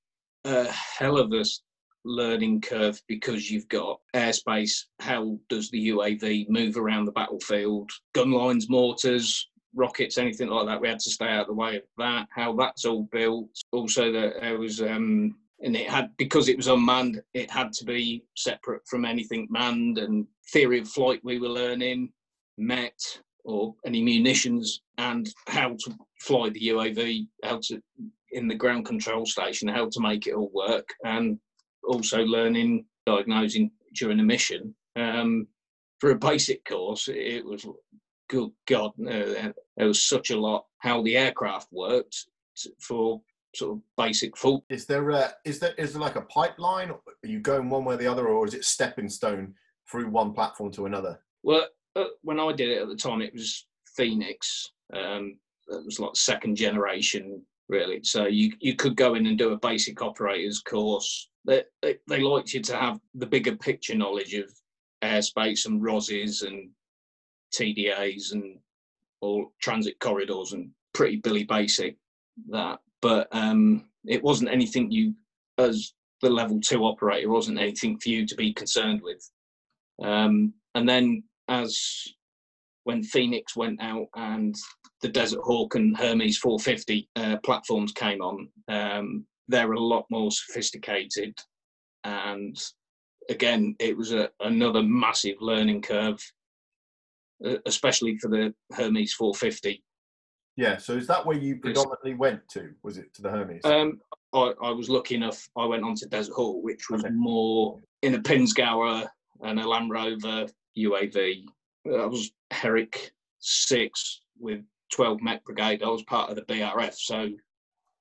a 0.45 0.65
hell 0.71 1.17
of 1.17 1.31
a 1.33 1.43
learning 2.05 2.61
curve 2.61 3.01
because 3.07 3.49
you've 3.49 3.67
got 3.69 3.99
airspace. 4.15 4.85
How 4.99 5.37
does 5.49 5.69
the 5.69 5.89
UAV 5.89 6.49
move 6.49 6.77
around 6.77 7.05
the 7.05 7.11
battlefield? 7.11 7.91
Gun 8.13 8.31
lines, 8.31 8.69
mortars, 8.69 9.47
rockets, 9.75 10.17
anything 10.17 10.49
like 10.49 10.67
that. 10.67 10.81
We 10.81 10.87
had 10.87 10.99
to 10.99 11.09
stay 11.09 11.27
out 11.27 11.41
of 11.41 11.47
the 11.47 11.53
way 11.53 11.77
of 11.77 11.83
that. 11.97 12.27
How 12.33 12.53
that's 12.55 12.85
all 12.85 13.07
built. 13.11 13.49
Also, 13.71 14.11
that 14.11 14.41
there 14.41 14.57
was 14.57 14.81
um, 14.81 15.35
and 15.61 15.75
it 15.75 15.89
had 15.89 16.09
because 16.17 16.49
it 16.49 16.57
was 16.57 16.67
unmanned, 16.67 17.21
it 17.33 17.49
had 17.49 17.71
to 17.73 17.85
be 17.85 18.23
separate 18.35 18.81
from 18.87 19.05
anything 19.05 19.47
manned. 19.49 19.97
And 19.97 20.25
theory 20.51 20.79
of 20.79 20.87
flight 20.87 21.21
we 21.23 21.39
were 21.39 21.49
learning, 21.49 22.11
MET 22.57 22.99
or 23.43 23.75
any 23.85 24.01
munitions, 24.01 24.81
and 24.97 25.29
how 25.47 25.69
to 25.69 25.97
fly 26.19 26.49
the 26.49 26.67
UAV, 26.67 27.27
how 27.43 27.59
to 27.63 27.81
in 28.31 28.47
the 28.47 28.55
ground 28.55 28.85
control 28.85 29.25
station, 29.25 29.67
how 29.67 29.89
to 29.89 29.99
make 29.99 30.25
it 30.25 30.33
all 30.33 30.51
work, 30.53 30.87
and 31.03 31.37
also 31.83 32.23
learning 32.23 32.85
diagnosing 33.05 33.71
during 33.95 34.19
a 34.19 34.23
mission. 34.23 34.75
Um, 34.95 35.47
for 35.99 36.11
a 36.11 36.15
basic 36.15 36.65
course, 36.65 37.07
it 37.07 37.45
was 37.45 37.65
good 38.29 38.51
God, 38.67 38.91
uh, 39.01 39.51
there 39.77 39.87
was 39.87 40.03
such 40.03 40.31
a 40.31 40.39
lot 40.39 40.65
how 40.79 41.01
the 41.03 41.17
aircraft 41.17 41.67
worked 41.71 42.25
for 42.79 43.21
sort 43.55 43.73
of 43.73 43.81
basic 43.97 44.37
fault. 44.37 44.63
Is 44.69 44.85
there 44.85 45.09
a, 45.11 45.33
is 45.45 45.59
there 45.59 45.73
is 45.77 45.93
there 45.93 46.01
like 46.01 46.15
a 46.15 46.21
pipeline? 46.21 46.91
Are 46.91 46.99
you 47.23 47.39
going 47.39 47.69
one 47.69 47.85
way 47.85 47.95
or 47.95 47.97
the 47.97 48.07
other, 48.07 48.27
or 48.27 48.47
is 48.47 48.53
it 48.53 48.65
stepping 48.65 49.09
stone 49.09 49.53
through 49.89 50.09
one 50.09 50.33
platform 50.33 50.71
to 50.73 50.85
another? 50.85 51.19
Well, 51.43 51.67
uh, 51.95 52.05
when 52.21 52.39
I 52.39 52.51
did 52.53 52.69
it 52.69 52.81
at 52.81 52.87
the 52.87 52.95
time, 52.95 53.21
it 53.21 53.33
was 53.33 53.67
Phoenix. 53.95 54.71
Um, 54.93 55.37
it 55.67 55.85
was 55.85 55.99
like 55.99 56.15
second 56.15 56.55
generation, 56.55 57.41
really. 57.69 58.03
So 58.03 58.25
you 58.25 58.53
you 58.59 58.75
could 58.75 58.95
go 58.95 59.15
in 59.15 59.25
and 59.25 59.37
do 59.37 59.51
a 59.51 59.57
basic 59.59 60.01
operators 60.01 60.61
course. 60.61 61.29
They, 61.45 61.63
they, 62.07 62.19
liked 62.19 62.53
you 62.53 62.61
to 62.61 62.77
have 62.77 62.99
the 63.15 63.25
bigger 63.25 63.55
picture 63.55 63.95
knowledge 63.95 64.35
of 64.35 64.51
airspace 65.03 65.65
and 65.65 65.81
ROSs 65.83 66.43
and 66.43 66.69
TDAs 67.55 68.33
and 68.33 68.59
all 69.21 69.51
transit 69.59 69.99
corridors 69.99 70.53
and 70.53 70.69
pretty 70.93 71.17
billy 71.17 71.43
basic 71.43 71.95
that 72.49 72.79
but 73.01 73.27
um, 73.31 73.85
it 74.05 74.23
wasn't 74.23 74.51
anything 74.51 74.91
you, 74.91 75.13
as 75.57 75.93
the 76.21 76.29
level 76.29 76.59
two 76.61 76.85
operator, 76.85 77.29
wasn't 77.29 77.59
anything 77.59 77.97
for 77.97 78.09
you 78.09 78.25
to 78.27 78.35
be 78.35 78.53
concerned 78.53 79.01
with. 79.01 79.29
Um, 80.01 80.53
and 80.75 80.87
then 80.87 81.23
as 81.49 82.07
when 82.83 83.03
Phoenix 83.03 83.55
went 83.55 83.81
out 83.81 84.07
and 84.15 84.55
the 85.01 85.09
Desert 85.09 85.41
Hawk 85.43 85.75
and 85.75 85.97
Hermes 85.97 86.37
450 86.37 87.09
uh, 87.15 87.37
platforms 87.43 87.91
came 87.91 88.21
on, 88.21 88.47
um, 88.67 89.25
they're 89.51 89.73
a 89.73 89.79
lot 89.79 90.05
more 90.09 90.31
sophisticated. 90.31 91.37
And 92.03 92.57
again, 93.29 93.75
it 93.79 93.95
was 93.95 94.13
a, 94.13 94.29
another 94.39 94.81
massive 94.81 95.35
learning 95.39 95.81
curve, 95.83 96.19
especially 97.65 98.17
for 98.17 98.29
the 98.29 98.53
Hermes 98.71 99.13
450. 99.13 99.83
Yeah. 100.57 100.77
So 100.77 100.93
is 100.93 101.07
that 101.07 101.25
where 101.25 101.37
you 101.37 101.57
predominantly 101.57 102.15
went 102.15 102.47
to? 102.49 102.71
Was 102.83 102.97
it 102.97 103.13
to 103.15 103.21
the 103.21 103.29
Hermes? 103.29 103.63
Um, 103.63 103.99
I, 104.33 104.53
I 104.63 104.71
was 104.71 104.89
lucky 104.89 105.15
enough. 105.15 105.47
I 105.57 105.65
went 105.65 105.83
on 105.83 105.95
to 105.95 106.07
Desert 106.07 106.33
Hawk, 106.33 106.63
which 106.63 106.89
was 106.89 107.03
okay. 107.03 107.13
more 107.13 107.79
in 108.01 108.15
a 108.15 108.19
Pinzgauer 108.19 109.07
and 109.41 109.59
a 109.59 109.67
Land 109.67 109.91
Rover 109.91 110.47
UAV. 110.77 111.45
I 111.85 112.05
was 112.05 112.31
Herrick 112.51 113.11
six 113.39 114.21
with 114.39 114.61
12 114.93 115.21
Mech 115.21 115.43
Brigade. 115.45 115.83
I 115.83 115.87
was 115.87 116.03
part 116.03 116.29
of 116.29 116.35
the 116.35 116.43
BRF. 116.43 116.93
So 116.95 117.29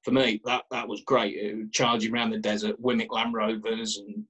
for 0.03 0.13
me, 0.13 0.41
that, 0.45 0.65
that 0.71 0.89
was 0.89 1.03
great. 1.03 1.73
charging 1.73 2.13
around 2.13 2.31
the 2.31 2.39
desert, 2.39 2.81
WMIK 2.83 3.11
Land 3.11 3.35
Rovers 3.35 3.99
and 3.99 4.25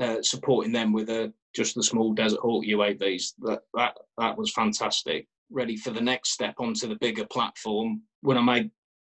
uh, 0.00 0.22
supporting 0.22 0.72
them 0.72 0.92
with 0.92 1.08
a, 1.10 1.32
just 1.54 1.74
the 1.74 1.82
small 1.82 2.12
Desert 2.12 2.40
Hawk 2.40 2.64
UAVs. 2.64 3.34
That, 3.40 3.62
that, 3.74 3.96
that 4.18 4.36
was 4.36 4.52
fantastic 4.52 5.26
ready 5.50 5.76
for 5.76 5.90
the 5.90 6.00
next 6.00 6.30
step 6.30 6.54
onto 6.58 6.88
the 6.88 6.96
bigger 6.96 7.26
platform. 7.26 8.02
When 8.22 8.36
I 8.36 8.42
made 8.42 8.70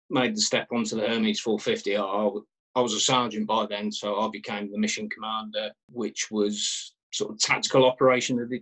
made 0.09 0.35
the 0.35 0.41
step 0.41 0.67
onto 0.71 0.95
the 0.95 1.07
Hermes 1.07 1.39
450, 1.39 1.97
I, 1.97 2.29
I 2.75 2.81
was 2.81 2.93
a 2.93 2.99
sergeant 2.99 3.47
by 3.47 3.65
then, 3.65 3.91
so 3.91 4.19
I 4.19 4.29
became 4.31 4.71
the 4.71 4.77
mission 4.77 5.09
commander, 5.09 5.71
which 5.91 6.27
was 6.29 6.93
sort 7.11 7.31
of 7.31 7.39
tactical 7.39 7.85
operation 7.85 8.39
of 8.39 8.49
the 8.49 8.61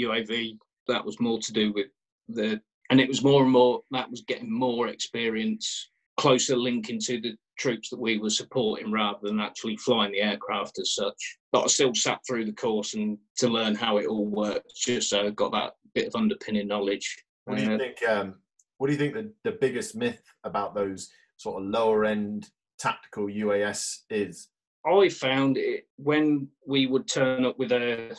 UAV. 0.00 0.58
That 0.88 1.04
was 1.04 1.18
more 1.20 1.38
to 1.40 1.52
do 1.52 1.72
with 1.72 1.86
the, 2.28 2.60
and 2.90 3.00
it 3.00 3.08
was 3.08 3.22
more 3.22 3.42
and 3.42 3.50
more 3.50 3.82
that 3.90 4.10
was 4.10 4.22
getting 4.22 4.52
more 4.52 4.88
experience, 4.88 5.90
closer 6.22 6.56
linking 6.56 7.00
to 7.00 7.20
the 7.20 7.34
troops 7.58 7.90
that 7.90 7.98
we 7.98 8.16
were 8.16 8.30
supporting 8.30 8.92
rather 8.92 9.18
than 9.22 9.40
actually 9.40 9.76
flying 9.76 10.12
the 10.12 10.20
aircraft 10.20 10.78
as 10.78 10.94
such. 10.94 11.38
But 11.50 11.64
I 11.64 11.66
still 11.66 11.92
sat 11.96 12.20
through 12.24 12.44
the 12.44 12.52
course 12.52 12.94
and 12.94 13.18
to 13.38 13.48
learn 13.48 13.74
how 13.74 13.96
it 13.96 14.06
all 14.06 14.26
worked, 14.26 14.72
just 14.76 15.10
so 15.10 15.26
I 15.26 15.30
got 15.30 15.50
that 15.50 15.72
bit 15.96 16.06
of 16.06 16.14
underpinning 16.14 16.68
knowledge. 16.68 17.24
What 17.46 17.58
do 17.58 17.64
you 17.64 17.74
uh, 17.74 17.78
think? 17.78 18.08
Um, 18.08 18.36
what 18.78 18.86
do 18.86 18.92
you 18.92 18.98
think 19.00 19.14
the, 19.14 19.32
the 19.42 19.58
biggest 19.60 19.96
myth 19.96 20.22
about 20.44 20.76
those 20.76 21.10
sort 21.38 21.60
of 21.60 21.68
lower 21.68 22.04
end 22.04 22.48
tactical 22.78 23.26
UAS 23.26 24.02
is? 24.08 24.48
I 24.86 25.08
found 25.08 25.56
it 25.56 25.88
when 25.96 26.46
we 26.64 26.86
would 26.86 27.08
turn 27.08 27.44
up 27.44 27.58
with 27.58 27.72
a 27.72 28.16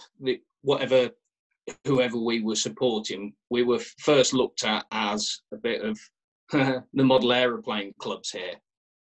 whatever 0.62 1.10
whoever 1.86 2.18
we 2.18 2.42
were 2.42 2.58
supporting, 2.58 3.34
we 3.50 3.64
were 3.64 3.80
first 4.00 4.34
looked 4.34 4.66
at 4.66 4.86
as 4.92 5.40
a 5.54 5.58
bit 5.58 5.82
of 5.82 5.98
the 6.94 7.04
model 7.04 7.34
aeroplane 7.34 7.94
clubs 8.00 8.32
here. 8.32 8.56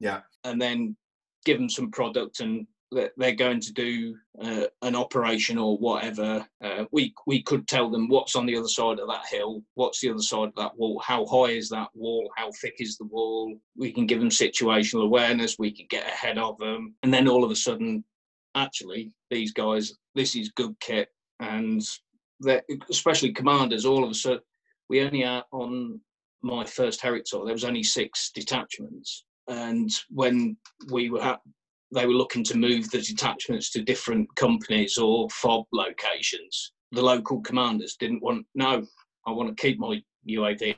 Yeah. 0.01 0.21
And 0.45 0.61
then 0.61 0.97
give 1.45 1.59
them 1.59 1.71
some 1.71 1.91
product 1.91 2.41
and 2.41 2.67
they're 2.91 3.35
going 3.35 3.61
to 3.61 3.73
do 3.73 4.17
uh, 4.43 4.65
an 4.83 4.97
operation 4.97 5.59
or 5.59 5.77
whatever, 5.79 6.47
uh, 6.65 6.85
we 6.91 7.15
we 7.27 7.43
could 7.43 7.69
tell 7.69 7.91
them 7.91 8.09
what's 8.09 8.35
on 8.35 8.47
the 8.47 8.57
other 8.57 8.69
side 8.69 8.99
of 8.99 9.09
that 9.09 9.27
hill, 9.31 9.63
what's 9.75 10.01
the 10.01 10.11
other 10.11 10.23
side 10.23 10.49
of 10.49 10.55
that 10.57 10.77
wall, 10.77 10.99
how 11.05 11.27
high 11.27 11.51
is 11.51 11.69
that 11.69 11.89
wall, 11.95 12.31
how 12.37 12.51
thick 12.53 12.77
is 12.79 12.97
the 12.97 13.05
wall. 13.05 13.55
We 13.77 13.93
can 13.93 14.07
give 14.07 14.21
them 14.21 14.31
situational 14.31 15.05
awareness. 15.05 15.59
We 15.59 15.71
can 15.71 15.87
get 15.91 16.07
ahead 16.07 16.39
of 16.39 16.59
them, 16.59 16.95
and 17.03 17.13
then 17.13 17.29
all 17.29 17.45
of 17.45 17.51
a 17.51 17.57
sudden, 17.57 18.05
actually, 18.55 19.13
these 19.31 19.53
guys, 19.53 19.93
this 20.15 20.35
is 20.35 20.51
good 20.51 20.75
kit, 20.81 21.09
and 21.41 21.83
especially 22.91 23.33
commanders. 23.33 23.85
All 23.85 24.05
of 24.05 24.11
a 24.11 24.15
sudden, 24.15 24.41
we 24.89 25.03
only 25.03 25.25
are 25.25 25.45
on 25.53 26.01
my 26.43 26.65
first 26.65 27.01
Herrick. 27.01 27.25
There 27.31 27.41
was 27.41 27.65
only 27.65 27.83
six 27.83 28.31
detachments, 28.35 29.25
and 29.49 29.91
when 30.11 30.57
we 30.91 31.11
were 31.11 31.23
at 31.23 31.41
they 31.95 32.07
were 32.07 32.13
looking 32.13 32.45
to 32.45 32.59
move 32.59 32.91
the 32.91 33.01
detachments 33.01 33.71
to 33.71 33.83
different 33.83 34.35
companies 34.37 34.99
or 34.99 35.29
FOB 35.31 35.67
locations. 35.73 36.73
The 36.93 37.03
local 37.03 37.41
commanders 37.41 37.97
didn't 37.99 38.23
want, 38.23 38.47
no, 38.55 38.87
I 39.27 39.31
want 39.31 39.49
to 39.49 39.61
keep 39.61 39.79
my 39.79 40.03
UAV 40.29 40.77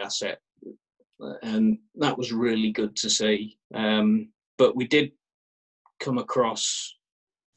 asset. 0.00 0.40
And 1.42 1.78
that 1.96 2.16
was 2.16 2.32
really 2.32 2.72
good 2.72 2.96
to 2.96 3.10
see. 3.10 3.58
Um, 3.74 4.30
but 4.58 4.74
we 4.74 4.86
did 4.86 5.12
come 6.00 6.18
across 6.18 6.94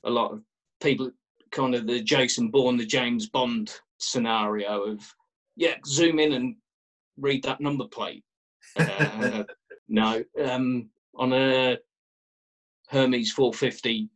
a 0.05 0.09
lot 0.09 0.31
of 0.31 0.41
people, 0.81 1.11
kind 1.51 1.73
of 1.75 1.87
the 1.87 2.01
Jason 2.01 2.49
Bourne, 2.49 2.77
the 2.77 2.85
James 2.85 3.29
Bond 3.29 3.73
scenario 3.99 4.83
of, 4.83 5.01
yeah, 5.55 5.75
zoom 5.85 6.19
in 6.19 6.33
and 6.33 6.55
read 7.17 7.43
that 7.43 7.61
number 7.61 7.87
plate. 7.87 8.23
Uh, 8.77 9.43
no, 9.89 10.23
um, 10.43 10.89
on 11.15 11.33
a 11.33 11.77
Hermes 12.89 13.31
450 13.31 14.09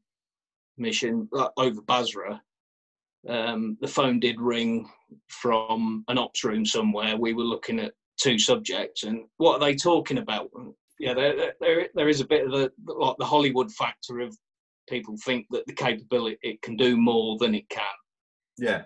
mission 0.77 1.27
uh, 1.37 1.49
over 1.57 1.81
Basra, 1.81 2.41
um, 3.27 3.77
the 3.81 3.87
phone 3.87 4.19
did 4.19 4.39
ring 4.39 4.89
from 5.27 6.03
an 6.07 6.17
ops 6.17 6.43
room 6.43 6.65
somewhere. 6.65 7.17
We 7.17 7.33
were 7.33 7.43
looking 7.43 7.79
at 7.79 7.93
two 8.17 8.39
subjects, 8.39 9.03
and 9.03 9.25
what 9.37 9.55
are 9.55 9.59
they 9.59 9.75
talking 9.75 10.17
about? 10.17 10.49
Yeah, 10.99 11.13
there, 11.13 11.53
there, 11.59 11.89
there 11.93 12.09
is 12.09 12.21
a 12.21 12.27
bit 12.27 12.45
of 12.45 12.51
the 12.51 12.71
like 12.87 13.17
the 13.17 13.25
Hollywood 13.25 13.71
factor 13.71 14.19
of 14.21 14.35
people 14.89 15.15
think 15.23 15.45
that 15.51 15.65
the 15.67 15.73
capability 15.73 16.37
it 16.41 16.61
can 16.61 16.77
do 16.77 16.97
more 16.97 17.37
than 17.39 17.53
it 17.53 17.67
can. 17.69 17.83
Yeah. 18.57 18.83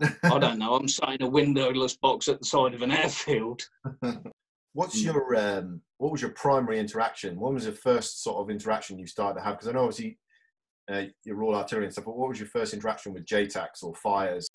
I 0.00 0.38
don't 0.38 0.58
know. 0.58 0.74
I'm 0.74 0.88
saying 0.88 1.22
a 1.22 1.28
windowless 1.28 1.96
box 1.96 2.28
at 2.28 2.40
the 2.40 2.46
side 2.46 2.74
of 2.74 2.82
an 2.82 2.92
airfield. 2.92 3.62
What's 4.72 5.00
hmm. 5.00 5.06
your 5.06 5.36
um, 5.36 5.80
what 5.98 6.12
was 6.12 6.22
your 6.22 6.30
primary 6.32 6.78
interaction? 6.78 7.40
When 7.40 7.54
was 7.54 7.64
the 7.64 7.72
first 7.72 8.22
sort 8.22 8.38
of 8.38 8.50
interaction 8.50 8.98
you 8.98 9.06
started 9.06 9.40
to 9.40 9.44
have? 9.44 9.54
Because 9.54 9.68
I 9.68 9.72
know 9.72 9.84
obviously 9.84 10.18
uh, 10.90 11.04
you're 11.24 11.36
Royal 11.36 11.56
Artillery 11.56 11.86
and 11.86 11.92
stuff, 11.92 12.04
but 12.04 12.16
what 12.16 12.28
was 12.28 12.38
your 12.38 12.48
first 12.48 12.74
interaction 12.74 13.12
with 13.12 13.26
JTACs 13.26 13.82
or 13.82 13.94
fires? 13.94 14.48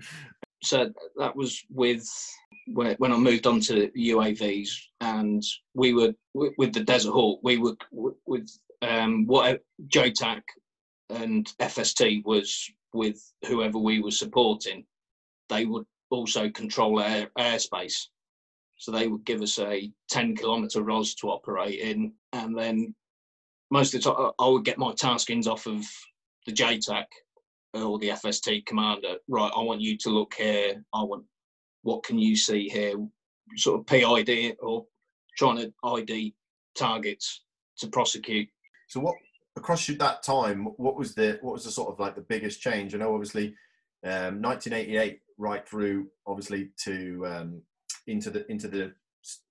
so 0.62 0.90
that 1.18 1.36
was 1.36 1.62
with 1.70 2.06
when 2.72 3.12
I 3.12 3.16
moved 3.16 3.46
on 3.46 3.60
to 3.60 3.88
UAVs, 3.96 4.70
and 5.00 5.42
we 5.74 5.94
were 5.94 6.12
with 6.34 6.72
the 6.72 6.84
Desert 6.84 7.12
Hawk. 7.12 7.40
We 7.42 7.58
were 7.58 7.76
with 8.26 8.48
um, 8.82 9.26
what 9.26 9.60
JTAC 9.88 10.40
and 11.10 11.52
FST 11.60 12.24
was 12.24 12.70
with 12.92 13.20
whoever 13.46 13.78
we 13.78 14.00
were 14.00 14.10
supporting. 14.10 14.84
They 15.48 15.64
would 15.64 15.86
also 16.10 16.50
control 16.50 17.00
air 17.00 17.30
airspace. 17.38 18.06
So 18.76 18.92
they 18.92 19.08
would 19.08 19.24
give 19.24 19.42
us 19.42 19.58
a 19.58 19.90
10 20.10 20.36
kilometre 20.36 20.82
ROS 20.82 21.14
to 21.16 21.30
operate 21.30 21.80
in, 21.80 22.12
and 22.32 22.56
then 22.56 22.94
most 23.70 23.94
of 23.94 24.02
the 24.02 24.10
time 24.10 24.30
I 24.38 24.48
would 24.48 24.64
get 24.64 24.78
my 24.78 24.92
taskings 24.92 25.46
off 25.46 25.66
of 25.66 25.84
the 26.46 26.52
JTAC 26.52 27.04
or 27.74 27.98
the 27.98 28.10
FST 28.10 28.66
commander. 28.66 29.16
Right, 29.28 29.52
I 29.54 29.60
want 29.62 29.80
you 29.80 29.96
to 29.98 30.10
look 30.10 30.34
here. 30.34 30.82
I 30.94 31.02
want 31.02 31.24
what 31.82 32.02
can 32.02 32.18
you 32.18 32.36
see 32.36 32.68
here? 32.68 32.94
Sort 33.56 33.80
of 33.80 33.86
PID 33.86 34.56
or 34.60 34.86
trying 35.36 35.56
to 35.56 35.72
ID 35.84 36.34
targets 36.76 37.42
to 37.78 37.88
prosecute. 37.88 38.48
So 38.88 39.00
what 39.00 39.14
across 39.58 39.86
that 39.86 40.22
time? 40.22 40.64
What 40.76 40.96
was 40.96 41.14
the 41.14 41.38
what 41.42 41.52
was 41.52 41.64
the 41.64 41.70
sort 41.70 41.92
of 41.92 42.00
like 42.00 42.14
the 42.14 42.22
biggest 42.22 42.60
change? 42.60 42.94
I 42.94 42.98
know 42.98 43.12
obviously 43.12 43.54
um, 44.04 44.40
1988 44.40 45.20
right 45.36 45.68
through 45.68 46.08
obviously 46.26 46.70
to 46.84 47.26
um, 47.26 47.62
into 48.06 48.30
the 48.30 48.50
into 48.50 48.68
the 48.68 48.92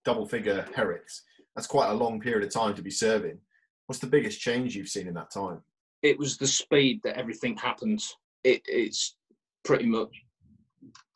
double 0.03 0.25
figure 0.25 0.65
Herricks. 0.75 1.23
That's 1.55 1.67
quite 1.67 1.89
a 1.89 1.93
long 1.93 2.19
period 2.19 2.43
of 2.43 2.53
time 2.53 2.75
to 2.75 2.81
be 2.81 2.91
serving. 2.91 3.37
What's 3.85 3.99
the 3.99 4.07
biggest 4.07 4.39
change 4.39 4.75
you've 4.75 4.89
seen 4.89 5.07
in 5.07 5.13
that 5.13 5.31
time? 5.31 5.61
It 6.01 6.17
was 6.17 6.37
the 6.37 6.47
speed 6.47 7.01
that 7.03 7.17
everything 7.17 7.57
happens. 7.57 8.15
It, 8.43 8.61
it's 8.65 9.15
pretty 9.63 9.85
much 9.85 10.09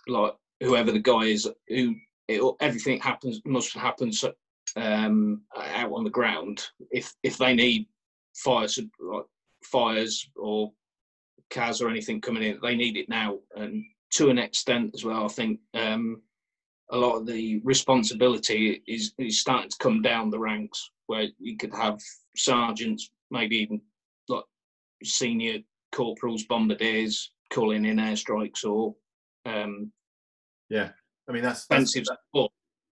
like 0.07 0.35
whoever 0.61 0.91
the 0.91 0.99
guy 0.99 1.23
is 1.23 1.49
who 1.67 1.95
it, 2.27 2.41
everything 2.59 2.99
happens 2.99 3.41
must 3.45 3.73
happen 3.73 4.11
um, 4.75 5.41
out 5.55 5.91
on 5.91 6.03
the 6.03 6.09
ground. 6.09 6.67
If 6.91 7.13
if 7.23 7.37
they 7.37 7.53
need 7.53 7.87
fires 8.35 8.79
like 8.99 9.25
fires 9.63 10.29
or 10.35 10.71
CAS 11.49 11.81
or 11.81 11.89
anything 11.89 12.21
coming 12.21 12.43
in, 12.43 12.59
they 12.61 12.75
need 12.75 12.97
it 12.97 13.09
now. 13.09 13.37
And 13.55 13.83
to 14.13 14.29
an 14.29 14.37
extent 14.37 14.91
as 14.93 15.03
well, 15.03 15.25
I 15.25 15.27
think 15.27 15.59
um, 15.73 16.21
a 16.91 16.97
lot 16.97 17.17
of 17.17 17.25
the 17.25 17.61
responsibility 17.63 18.81
is, 18.87 19.13
is 19.17 19.39
starting 19.39 19.69
to 19.69 19.77
come 19.77 20.01
down 20.01 20.29
the 20.29 20.39
ranks 20.39 20.91
where 21.07 21.27
you 21.39 21.57
could 21.57 21.73
have 21.73 21.99
sergeants, 22.35 23.09
maybe 23.29 23.57
even 23.57 23.81
like 24.29 24.45
senior 25.03 25.59
corporals, 25.91 26.43
bombardiers 26.43 27.31
calling 27.51 27.85
in 27.85 27.97
airstrikes 27.97 28.65
or 28.65 28.95
um, 29.45 29.91
yeah. 30.69 30.89
I 31.27 31.33
mean 31.33 31.43
that's 31.43 31.65
that's, 31.67 31.93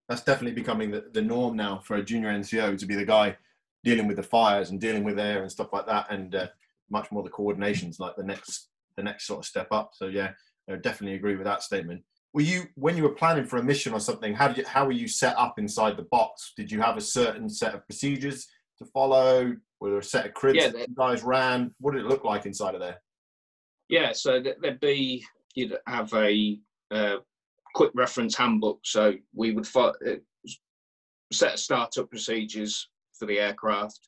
that's 0.08 0.24
definitely 0.24 0.56
becoming 0.56 0.92
the, 0.92 1.06
the 1.14 1.22
norm 1.22 1.56
now 1.56 1.80
for 1.84 1.96
a 1.96 2.04
junior 2.04 2.30
NCO 2.30 2.78
to 2.78 2.86
be 2.86 2.96
the 2.96 3.06
guy 3.06 3.38
dealing 3.84 4.08
with 4.08 4.18
the 4.18 4.24
fires 4.24 4.72
and 4.72 4.82
dealing 4.82 5.04
with 5.04 5.20
air 5.20 5.42
and 5.42 5.52
stuff 5.52 5.74
like 5.74 5.86
that, 5.88 6.08
and 6.12 6.36
uh, 6.36 6.48
much 6.90 7.12
more 7.12 7.24
the 7.24 7.30
coordinations 7.30 8.00
like 8.00 8.16
the 8.16 8.24
next 8.24 8.70
the 8.98 9.04
next 9.04 9.26
sort 9.26 9.40
of 9.40 9.46
step 9.46 9.68
up. 9.72 9.92
So 9.94 10.08
yeah, 10.08 10.32
I 10.70 10.76
definitely 10.76 11.16
agree 11.16 11.36
with 11.36 11.46
that 11.46 11.64
statement. 11.64 12.04
Were 12.34 12.42
you 12.42 12.64
when 12.76 12.96
you 12.96 13.04
were 13.04 13.16
planning 13.16 13.46
for 13.46 13.58
a 13.58 13.64
mission 13.64 13.94
or 13.94 14.00
something? 14.00 14.34
How 14.34 14.50
did 14.50 14.58
you, 14.58 14.66
how 14.66 14.86
were 14.86 14.92
you 14.92 15.08
set 15.08 15.38
up 15.38 15.58
inside 15.58 15.98
the 15.98 16.08
box? 16.12 16.54
Did 16.56 16.72
you 16.72 16.82
have 16.82 16.98
a 16.98 17.02
certain 17.02 17.50
set 17.50 17.74
of 17.74 17.86
procedures 17.86 18.48
to 18.78 18.86
follow? 18.86 19.56
Were 19.80 19.90
there 19.90 20.00
a 20.00 20.04
set 20.04 20.26
of 20.26 20.34
cribs 20.34 20.58
yeah, 20.58 20.70
that 20.70 20.90
you 20.90 20.96
guys 20.96 21.24
ran? 21.24 21.74
What 21.80 21.94
did 21.94 22.02
it 22.02 22.08
look 22.08 22.24
like 22.24 22.46
inside 22.46 22.76
of 22.76 22.82
there? 22.82 22.98
Yeah, 23.88 24.12
so 24.12 24.42
there'd 24.42 24.80
be 24.80 25.26
you'd 25.56 25.76
have 25.88 26.14
a 26.14 26.60
uh, 26.92 27.18
quick 27.74 27.92
reference 27.96 28.36
handbook. 28.36 28.80
So 28.84 29.14
we 29.34 29.52
would 29.52 29.66
fo- 29.66 29.96
uh, 30.08 30.16
set 31.32 31.58
startup 31.58 32.10
procedures 32.10 32.90
for 33.20 33.26
the 33.26 33.40
aircraft 33.40 34.00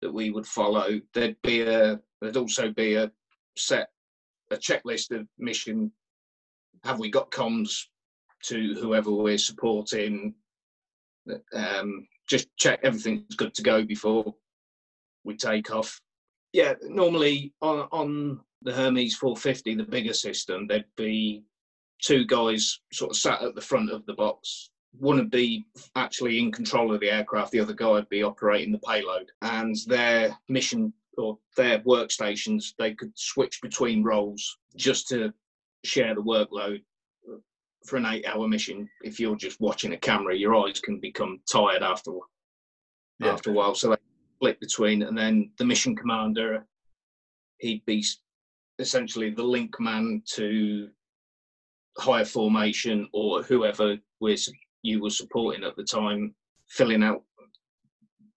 that 0.00 0.12
we 0.12 0.30
would 0.30 0.46
follow. 0.46 1.00
There'd 1.12 1.40
be 1.42 1.62
a 1.62 2.00
there'd 2.20 2.36
also 2.36 2.70
be 2.70 2.94
a 2.94 3.10
set 3.56 3.88
a 4.50 4.56
checklist 4.56 5.10
of 5.10 5.26
mission. 5.38 5.92
Have 6.84 6.98
we 6.98 7.10
got 7.10 7.30
comms 7.30 7.86
to 8.44 8.74
whoever 8.74 9.10
we're 9.10 9.38
supporting? 9.38 10.34
Um, 11.54 12.06
just 12.28 12.48
check 12.56 12.80
everything's 12.82 13.36
good 13.36 13.54
to 13.54 13.62
go 13.62 13.84
before 13.84 14.34
we 15.24 15.36
take 15.36 15.70
off. 15.70 16.00
Yeah, 16.52 16.74
normally 16.82 17.52
on 17.60 17.88
on 17.92 18.40
the 18.62 18.72
Hermes 18.72 19.16
450, 19.16 19.74
the 19.76 19.84
bigger 19.84 20.12
system, 20.12 20.66
there'd 20.66 20.84
be 20.96 21.42
two 22.00 22.24
guys 22.26 22.80
sort 22.92 23.10
of 23.10 23.16
sat 23.16 23.42
at 23.42 23.54
the 23.54 23.60
front 23.60 23.90
of 23.90 24.04
the 24.06 24.14
box. 24.14 24.70
One 24.98 25.16
would 25.16 25.30
be 25.30 25.66
actually 25.96 26.38
in 26.38 26.52
control 26.52 26.94
of 26.94 27.00
the 27.00 27.10
aircraft, 27.10 27.50
the 27.50 27.60
other 27.60 27.72
guy 27.72 27.90
would 27.90 28.08
be 28.08 28.22
operating 28.22 28.72
the 28.72 28.78
payload. 28.78 29.30
And 29.40 29.74
their 29.86 30.36
mission 30.48 30.92
or 31.16 31.38
their 31.56 31.80
workstations, 31.80 32.74
they 32.78 32.94
could 32.94 33.12
switch 33.16 33.60
between 33.62 34.02
roles 34.02 34.58
just 34.76 35.08
to 35.08 35.32
share 35.84 36.14
the 36.14 36.22
workload 36.22 36.82
for 37.86 37.96
an 37.96 38.06
eight 38.06 38.26
hour 38.26 38.46
mission. 38.48 38.88
If 39.02 39.18
you're 39.18 39.36
just 39.36 39.60
watching 39.60 39.92
a 39.92 39.98
camera, 39.98 40.36
your 40.36 40.54
eyes 40.56 40.80
can 40.80 41.00
become 41.00 41.40
tired 41.50 41.82
after, 41.82 42.12
yeah. 43.18 43.32
after 43.32 43.50
a 43.50 43.54
while. 43.54 43.74
So 43.74 43.90
they 43.90 43.96
split 44.36 44.60
between, 44.60 45.02
and 45.02 45.16
then 45.16 45.50
the 45.58 45.64
mission 45.64 45.96
commander, 45.96 46.66
he'd 47.58 47.84
be 47.86 48.04
essentially 48.78 49.30
the 49.30 49.42
link 49.42 49.78
man 49.80 50.22
to 50.34 50.88
higher 51.98 52.24
formation 52.24 53.08
or 53.12 53.42
whoever 53.42 53.96
was 54.20 54.50
you 54.82 55.00
were 55.00 55.10
supporting 55.10 55.64
at 55.64 55.76
the 55.76 55.84
time, 55.84 56.34
filling 56.68 57.02
out 57.02 57.22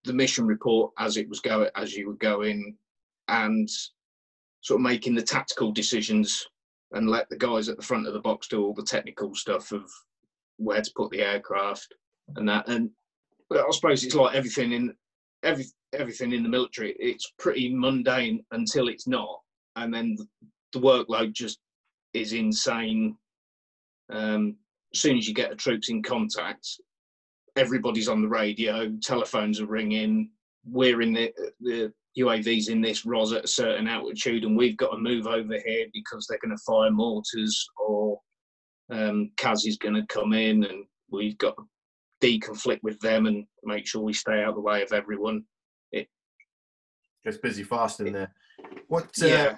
the 0.03 0.13
mission 0.13 0.45
report 0.45 0.91
as 0.99 1.17
it 1.17 1.27
was 1.27 1.39
going 1.39 1.69
as 1.75 1.93
you 1.93 2.08
were 2.08 2.15
going, 2.15 2.75
and 3.27 3.69
sort 4.62 4.79
of 4.79 4.84
making 4.84 5.15
the 5.15 5.21
tactical 5.21 5.71
decisions 5.71 6.47
and 6.91 7.10
let 7.10 7.29
the 7.29 7.38
guys 7.38 7.69
at 7.69 7.77
the 7.77 7.84
front 7.84 8.08
of 8.08 8.13
the 8.13 8.19
box 8.19 8.47
do 8.47 8.63
all 8.63 8.73
the 8.73 8.84
technical 8.84 9.34
stuff 9.36 9.71
of 9.71 9.84
where 10.58 10.81
to 10.81 10.91
put 10.95 11.10
the 11.12 11.21
aircraft 11.21 11.93
and 12.36 12.47
that. 12.47 12.67
And 12.67 12.89
I 13.51 13.63
suppose 13.71 14.03
it's 14.03 14.15
like 14.15 14.36
everything 14.36 14.71
in 14.71 14.93
every 15.43 15.65
everything 15.93 16.34
in 16.34 16.43
the 16.43 16.49
military. 16.49 16.95
It's 16.99 17.31
pretty 17.38 17.73
mundane 17.73 18.43
until 18.51 18.88
it's 18.88 19.08
not, 19.08 19.41
and 19.75 19.93
then 19.93 20.17
the 20.73 20.79
workload 20.79 21.34
just 21.34 21.60
is 22.13 22.34
insane 22.34 23.17
um, 24.10 24.55
as 24.95 25.01
soon 25.01 25.17
as 25.17 25.27
you 25.27 25.34
get 25.34 25.49
the 25.49 25.58
troops 25.58 25.89
in 25.89 26.01
contact, 26.01 26.65
everybody's 27.58 28.08
on 28.08 28.21
the 28.21 28.27
radio, 28.29 28.89
telephones 29.03 29.60
are 29.60 29.65
ringing, 29.65 30.29
we're 30.65 31.01
in 31.01 31.12
the, 31.12 31.34
the 31.60 31.91
UAVs 32.17 32.69
in 32.69 32.79
this 32.79 33.05
ROS 33.05 33.34
at 33.34 33.43
a 33.43 33.47
certain 33.47 33.89
altitude, 33.89 34.45
and 34.45 34.55
we've 34.55 34.77
got 34.77 34.91
to 34.91 34.97
move 34.97 35.27
over 35.27 35.60
here 35.65 35.88
because 35.93 36.27
they're 36.27 36.39
going 36.41 36.55
to 36.55 36.63
fire 36.65 36.91
mortars, 36.91 37.67
or 37.77 38.17
um, 38.89 39.31
CAS 39.36 39.65
is 39.65 39.77
going 39.77 39.95
to 39.95 40.05
come 40.08 40.31
in, 40.31 40.63
and 40.63 40.86
we've 41.12 41.38
got 41.38 41.55
to 41.58 41.63
deconflict 42.23 42.79
with 42.81 42.97
them 43.01 43.25
and 43.25 43.45
make 43.65 43.86
sure 43.86 44.01
we 44.01 44.13
stay 44.13 44.43
out 44.43 44.49
of 44.49 44.55
the 44.55 44.62
way 44.62 44.81
of 44.81 44.93
everyone. 44.93 45.43
It 45.91 46.08
gets 47.25 47.38
busy 47.38 47.63
fast 47.63 47.99
in 47.99 48.13
there. 48.13 48.34
What? 48.88 49.10
Uh, 49.21 49.25
yeah. 49.27 49.55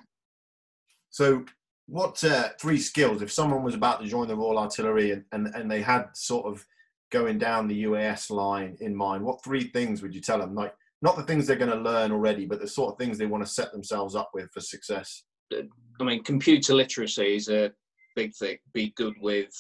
So 1.11 1.45
what 1.87 2.21
uh, 2.23 2.49
three 2.59 2.77
skills, 2.77 3.21
if 3.21 3.31
someone 3.31 3.63
was 3.63 3.75
about 3.75 4.01
to 4.01 4.07
join 4.07 4.27
the 4.27 4.35
Royal 4.35 4.59
Artillery 4.59 5.11
and, 5.11 5.23
and, 5.31 5.47
and 5.55 5.71
they 5.71 5.81
had 5.81 6.05
sort 6.13 6.45
of 6.45 6.65
going 7.11 7.37
down 7.37 7.67
the 7.67 7.83
UAS 7.85 8.29
line 8.29 8.77
in 8.81 8.95
mind, 8.95 9.23
what 9.23 9.43
three 9.43 9.69
things 9.69 10.01
would 10.01 10.13
you 10.13 10.21
tell 10.21 10.39
them? 10.39 10.53
Like, 10.53 10.75
not 11.01 11.15
the 11.15 11.23
things 11.23 11.47
they're 11.47 11.55
going 11.55 11.71
to 11.71 11.77
learn 11.77 12.11
already, 12.11 12.45
but 12.45 12.59
the 12.59 12.67
sort 12.67 12.91
of 12.91 12.97
things 12.97 13.17
they 13.17 13.25
want 13.25 13.45
to 13.45 13.49
set 13.49 13.71
themselves 13.71 14.15
up 14.15 14.31
with 14.33 14.51
for 14.51 14.59
success? 14.59 15.23
I 15.53 16.03
mean, 16.03 16.23
computer 16.23 16.73
literacy 16.73 17.35
is 17.35 17.47
a 17.47 17.71
big 18.15 18.35
thing. 18.35 18.57
Be 18.73 18.93
good 18.97 19.15
with 19.21 19.53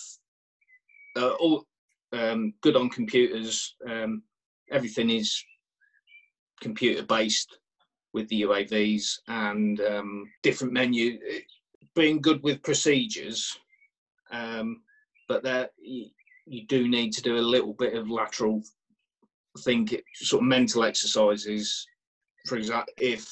uh, 1.15 1.29
all, 1.39 1.65
um, 2.11 2.53
good 2.61 2.75
on 2.75 2.89
computers. 2.89 3.75
Um, 3.89 4.23
everything 4.69 5.09
is 5.09 5.41
computer 6.59 7.03
based 7.03 7.57
with 8.13 8.27
the 8.29 8.41
UAVs 8.41 9.19
and 9.27 9.79
um, 9.81 10.25
different 10.43 10.73
menu 10.73 11.19
being 11.97 12.21
good 12.21 12.41
with 12.43 12.63
procedures, 12.63 13.57
um, 14.31 14.81
but 15.27 15.43
that 15.43 15.71
you, 15.79 16.05
you, 16.45 16.65
do 16.67 16.87
need 16.87 17.11
to 17.11 17.21
do 17.23 17.37
a 17.37 17.39
little 17.39 17.73
bit 17.73 17.95
of 17.95 18.09
lateral 18.09 18.61
think, 19.57 19.99
sort 20.13 20.43
of 20.43 20.47
mental 20.47 20.83
exercises. 20.83 21.85
For 22.45 22.57
example, 22.57 22.93
if 22.97 23.27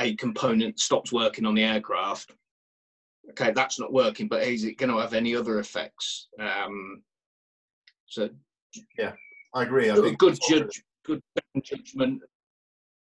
a 0.00 0.16
component 0.16 0.80
stops 0.80 1.12
working 1.12 1.46
on 1.46 1.54
the 1.54 1.62
aircraft, 1.62 2.32
okay, 3.30 3.52
that's 3.52 3.78
not 3.78 3.92
working, 3.92 4.26
but 4.26 4.42
is 4.42 4.64
it 4.64 4.78
going 4.78 4.90
to 4.90 4.98
have 4.98 5.14
any 5.14 5.36
other 5.36 5.60
effects? 5.60 6.28
Um, 6.40 7.02
so, 8.06 8.28
yeah, 8.98 9.12
I 9.54 9.62
agree. 9.62 9.90
I 9.90 9.94
think 9.94 10.18
good 10.18 10.38
judge, 10.48 10.82
good 11.06 11.22
judgment. 11.62 12.20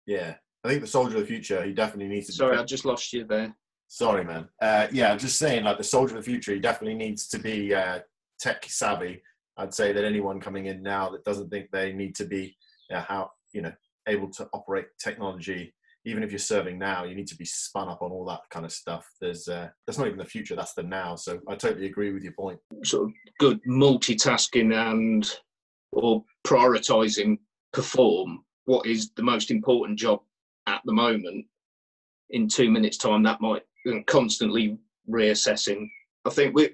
Yeah, 0.06 0.36
I 0.64 0.68
think 0.68 0.82
the 0.82 0.88
soldier 0.88 1.16
of 1.16 1.22
the 1.22 1.28
future, 1.28 1.64
he 1.64 1.72
definitely 1.72 2.14
needs 2.14 2.28
to. 2.28 2.34
Sorry, 2.34 2.58
I 2.58 2.64
just 2.64 2.86
lost 2.86 3.14
you 3.14 3.24
there. 3.24 3.56
Sorry, 3.90 4.24
man. 4.24 4.48
Uh, 4.62 4.88
yeah, 4.92 5.12
I'm 5.12 5.20
just 5.20 5.38
saying, 5.38 5.64
like 5.64 5.78
the 5.78 5.84
soldier 5.84 6.16
of 6.16 6.24
the 6.24 6.32
future, 6.32 6.54
he 6.54 6.60
definitely 6.60 6.96
needs 6.96 7.28
to 7.30 7.40
be 7.40 7.74
uh, 7.74 8.00
tech 8.40 8.66
savvy. 8.70 9.22
I'd 9.58 9.74
say 9.74 9.92
that 9.92 10.06
anyone 10.06 10.40
coming 10.40 10.68
in 10.68 10.82
now 10.82 11.10
that 11.10 11.26
doesn't 11.26 11.50
think 11.50 11.70
they 11.72 11.92
need 11.92 12.16
to 12.16 12.26
be 12.26 12.56
how 12.92 13.32
you 13.52 13.62
know 13.62 13.74
able 14.08 14.30
to 14.32 14.48
operate 14.54 14.86
technology, 15.04 15.74
even 16.06 16.24
if 16.24 16.32
you're 16.32 16.40
serving 16.40 16.80
now, 16.80 17.04
you 17.04 17.16
need 17.16 17.28
to 17.28 17.36
be 17.36 17.46
spun 17.46 17.90
up 17.90 18.02
on 18.02 18.12
all 18.12 18.26
that 18.26 18.42
kind 18.52 18.66
of 18.66 18.72
stuff. 18.72 19.10
There's 19.20 19.48
uh, 19.48 19.70
that's 19.86 19.98
not 19.98 20.08
even 20.08 20.20
the 20.20 20.26
future; 20.26 20.56
that's 20.56 20.74
the 20.74 20.84
now. 20.84 21.16
So 21.16 21.40
I 21.50 21.56
totally 21.56 21.88
agree 21.88 22.14
with 22.14 22.24
your 22.24 22.34
point. 22.34 22.60
Sort 22.84 23.08
of 23.08 23.14
good 23.40 23.60
multitasking 23.68 24.74
and 24.74 25.30
or 25.92 26.24
prioritizing 26.46 27.40
perform 27.74 28.44
what 28.66 28.86
is 28.86 29.10
the 29.16 29.24
most 29.24 29.50
important 29.50 29.98
job 29.98 30.20
at 30.68 30.82
the 30.86 30.94
moment, 30.94 31.46
in 32.30 32.48
two 32.48 32.70
minutes' 32.70 32.98
time, 32.98 33.24
that 33.24 33.42
might 33.42 33.64
constantly 34.08 34.78
reassessing. 35.10 35.90
I 36.26 36.30
think 36.30 36.56
we, 36.56 36.70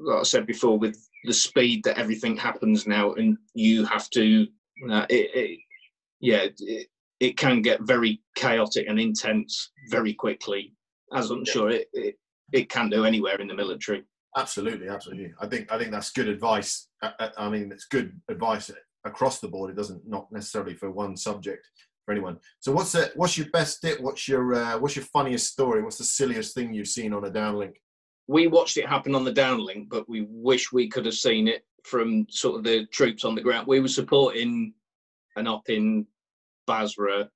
like 0.00 0.20
I 0.20 0.22
said 0.22 0.46
before, 0.46 0.78
with 0.78 0.96
the 1.24 1.32
speed 1.32 1.84
that 1.84 1.98
everything 1.98 2.36
happens 2.36 2.86
now, 2.86 3.12
and 3.14 3.36
you 3.54 3.84
have 3.84 4.08
to, 4.10 4.46
uh, 4.90 5.06
it, 5.08 5.30
it, 5.34 5.58
yeah, 6.20 6.46
it, 6.58 6.88
it 7.20 7.36
can 7.36 7.62
get 7.62 7.82
very 7.82 8.22
chaotic 8.36 8.86
and 8.88 9.00
intense 9.00 9.70
very 9.90 10.14
quickly, 10.14 10.74
as 11.12 11.30
I'm 11.30 11.42
yeah. 11.44 11.52
sure 11.52 11.70
it, 11.70 11.88
it 11.92 12.16
it 12.52 12.68
can 12.70 12.88
do 12.88 13.04
anywhere 13.04 13.40
in 13.40 13.48
the 13.48 13.54
military. 13.54 14.04
Absolutely, 14.36 14.88
absolutely. 14.88 15.32
I 15.40 15.46
think 15.46 15.70
I 15.72 15.78
think 15.78 15.90
that's 15.90 16.10
good 16.10 16.28
advice. 16.28 16.88
I, 17.02 17.30
I 17.36 17.48
mean, 17.48 17.72
it's 17.72 17.86
good 17.86 18.12
advice 18.28 18.70
across 19.04 19.40
the 19.40 19.48
board. 19.48 19.70
It 19.70 19.76
doesn't 19.76 20.06
not 20.06 20.30
necessarily 20.30 20.74
for 20.74 20.90
one 20.90 21.16
subject 21.16 21.66
for 22.08 22.12
anyone. 22.12 22.38
So, 22.60 22.72
what's 22.72 22.92
the, 22.92 23.12
what's 23.16 23.36
your 23.36 23.50
best 23.50 23.82
tip? 23.82 24.00
What's 24.00 24.26
your 24.26 24.54
uh, 24.54 24.78
what's 24.78 24.96
your 24.96 25.04
funniest 25.04 25.52
story? 25.52 25.82
What's 25.82 25.98
the 25.98 26.04
silliest 26.04 26.54
thing 26.54 26.72
you've 26.72 26.88
seen 26.88 27.12
on 27.12 27.26
a 27.26 27.30
downlink? 27.30 27.74
We 28.26 28.46
watched 28.46 28.78
it 28.78 28.88
happen 28.88 29.14
on 29.14 29.24
the 29.24 29.32
downlink, 29.32 29.90
but 29.90 30.08
we 30.08 30.26
wish 30.30 30.72
we 30.72 30.88
could 30.88 31.04
have 31.04 31.14
seen 31.14 31.48
it 31.48 31.66
from 31.84 32.26
sort 32.30 32.56
of 32.56 32.64
the 32.64 32.86
troops 32.86 33.24
on 33.24 33.34
the 33.34 33.42
ground. 33.42 33.66
We 33.66 33.80
were 33.80 33.88
supporting 33.88 34.72
an 35.36 35.46
op 35.46 35.68
in 35.68 36.06
Basra. 36.66 37.28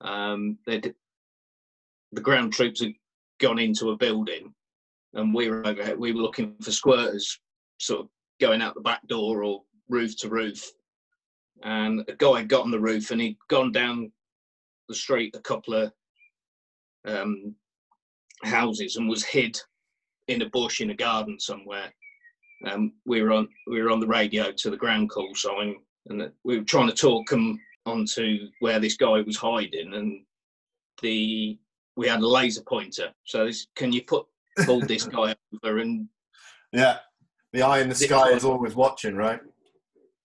Um, 0.00 0.58
the 0.66 0.94
ground 2.20 2.52
troops 2.52 2.80
had 2.80 2.92
gone 3.40 3.58
into 3.58 3.90
a 3.90 3.96
building, 3.96 4.54
and 5.14 5.34
we 5.34 5.50
were. 5.50 5.64
We 5.98 6.12
were 6.12 6.22
looking 6.22 6.54
for 6.62 6.70
squirters, 6.70 7.24
sort 7.78 8.02
of 8.02 8.08
going 8.40 8.62
out 8.62 8.74
the 8.74 8.80
back 8.82 9.04
door 9.08 9.42
or 9.42 9.62
roof 9.88 10.16
to 10.18 10.28
roof. 10.28 10.64
And 11.64 12.04
a 12.08 12.14
guy 12.14 12.38
had 12.38 12.48
got 12.48 12.62
on 12.62 12.70
the 12.70 12.80
roof, 12.80 13.10
and 13.10 13.20
he'd 13.20 13.38
gone 13.48 13.72
down 13.72 14.10
the 14.88 14.94
street 14.94 15.34
a 15.36 15.40
couple 15.40 15.74
of 15.74 15.92
um, 17.06 17.54
houses 18.44 18.96
and 18.96 19.08
was 19.08 19.24
hid 19.24 19.58
in 20.28 20.42
a 20.42 20.48
bush 20.50 20.80
in 20.80 20.90
a 20.90 20.94
garden 20.94 21.38
somewhere. 21.38 21.92
Um, 22.66 22.92
we 23.06 23.22
were 23.22 23.32
on 23.32 23.48
we 23.66 23.82
were 23.82 23.90
on 23.90 24.00
the 24.00 24.06
radio 24.06 24.52
to 24.52 24.70
the 24.70 24.76
ground 24.76 25.10
call 25.10 25.34
sign, 25.34 25.76
and 26.06 26.30
we 26.44 26.58
were 26.58 26.64
trying 26.64 26.88
to 26.88 26.94
talk 26.94 27.28
them 27.28 27.58
onto 27.86 28.48
where 28.60 28.78
this 28.78 28.96
guy 28.96 29.20
was 29.20 29.36
hiding, 29.36 29.94
and 29.94 30.24
the 31.00 31.58
we 31.96 32.08
had 32.08 32.20
a 32.20 32.26
laser 32.26 32.62
pointer. 32.62 33.10
So 33.24 33.46
this, 33.46 33.66
can 33.74 33.92
you 33.92 34.02
put 34.02 34.26
hold 34.60 34.86
this 34.86 35.04
guy 35.04 35.34
over 35.64 35.78
and 35.78 36.08
yeah, 36.72 36.98
the 37.52 37.62
eye 37.62 37.80
in 37.80 37.88
the 37.88 37.94
sky 37.94 38.30
is 38.30 38.44
always 38.44 38.74
watching, 38.74 39.16
right? 39.16 39.40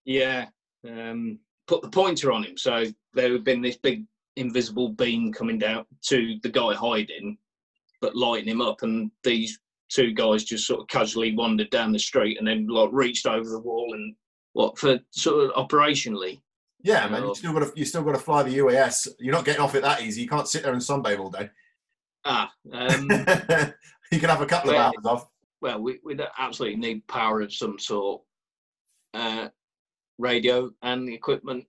Yeah, 0.06 0.45
um, 0.88 1.39
put 1.67 1.82
the 1.82 1.89
pointer 1.89 2.32
on 2.32 2.43
him. 2.43 2.58
So 2.58 2.86
there 3.13 3.32
had 3.32 3.43
been 3.43 3.62
this 3.62 3.78
big 3.78 4.06
invisible 4.36 4.89
beam 4.89 5.34
coming 5.34 5.58
down 5.58 5.86
to 6.08 6.38
the 6.43 6.50
guy 6.50 6.73
hiding, 6.73 7.38
but 8.02 8.15
lighting 8.15 8.50
him 8.50 8.62
up, 8.62 8.84
and 8.84 9.12
these 9.23 9.60
two 9.89 10.13
guys 10.13 10.43
just 10.43 10.67
sort 10.67 10.82
of 10.82 10.88
casually 10.88 11.36
wandered 11.36 11.69
down 11.69 11.91
the 11.91 12.00
street 12.00 12.38
and 12.38 12.47
then 12.47 12.67
like 12.67 12.89
reached 12.91 13.26
over 13.26 13.50
the 13.50 13.60
wall 13.60 13.93
and 13.93 14.13
what 14.52 14.78
for 14.78 15.00
sort 15.12 15.45
of 15.45 15.52
operationally 15.69 16.41
yeah, 16.84 17.08
man, 17.08 17.23
you 17.23 17.36
still 17.36 17.54
got 17.54 17.60
to 17.60 17.71
you 17.76 17.86
still 17.86 18.04
got 18.04 18.13
to 18.13 18.19
fly 18.19 18.43
the 18.43 18.58
UAS. 18.60 19.08
You're 19.19 19.34
not 19.34 19.45
getting 19.45 19.62
off 19.62 19.76
it 19.76 19.82
that 19.82 20.02
easy. 20.02 20.21
You 20.21 20.30
can't 20.30 20.47
sit 20.47 20.63
there 20.63 20.73
and 20.73 20.82
sunbathe 20.82 21.19
all 21.19 21.32
day. 21.32 21.50
Ah, 22.23 22.52
um, 22.71 23.10
you 24.12 24.19
can 24.19 24.30
have 24.30 24.41
a 24.41 24.45
couple 24.45 24.71
well, 24.71 24.89
of 24.89 24.93
hours 24.93 25.06
off. 25.06 25.28
Well, 25.60 25.82
we 25.82 26.00
we 26.04 26.17
absolutely 26.38 26.80
need 26.80 27.08
power 27.08 27.41
of 27.41 27.54
some 27.54 27.80
sort, 27.80 28.21
uh, 29.13 29.50
radio 30.17 30.71
and 30.82 31.08
the 31.08 31.13
equipment. 31.13 31.65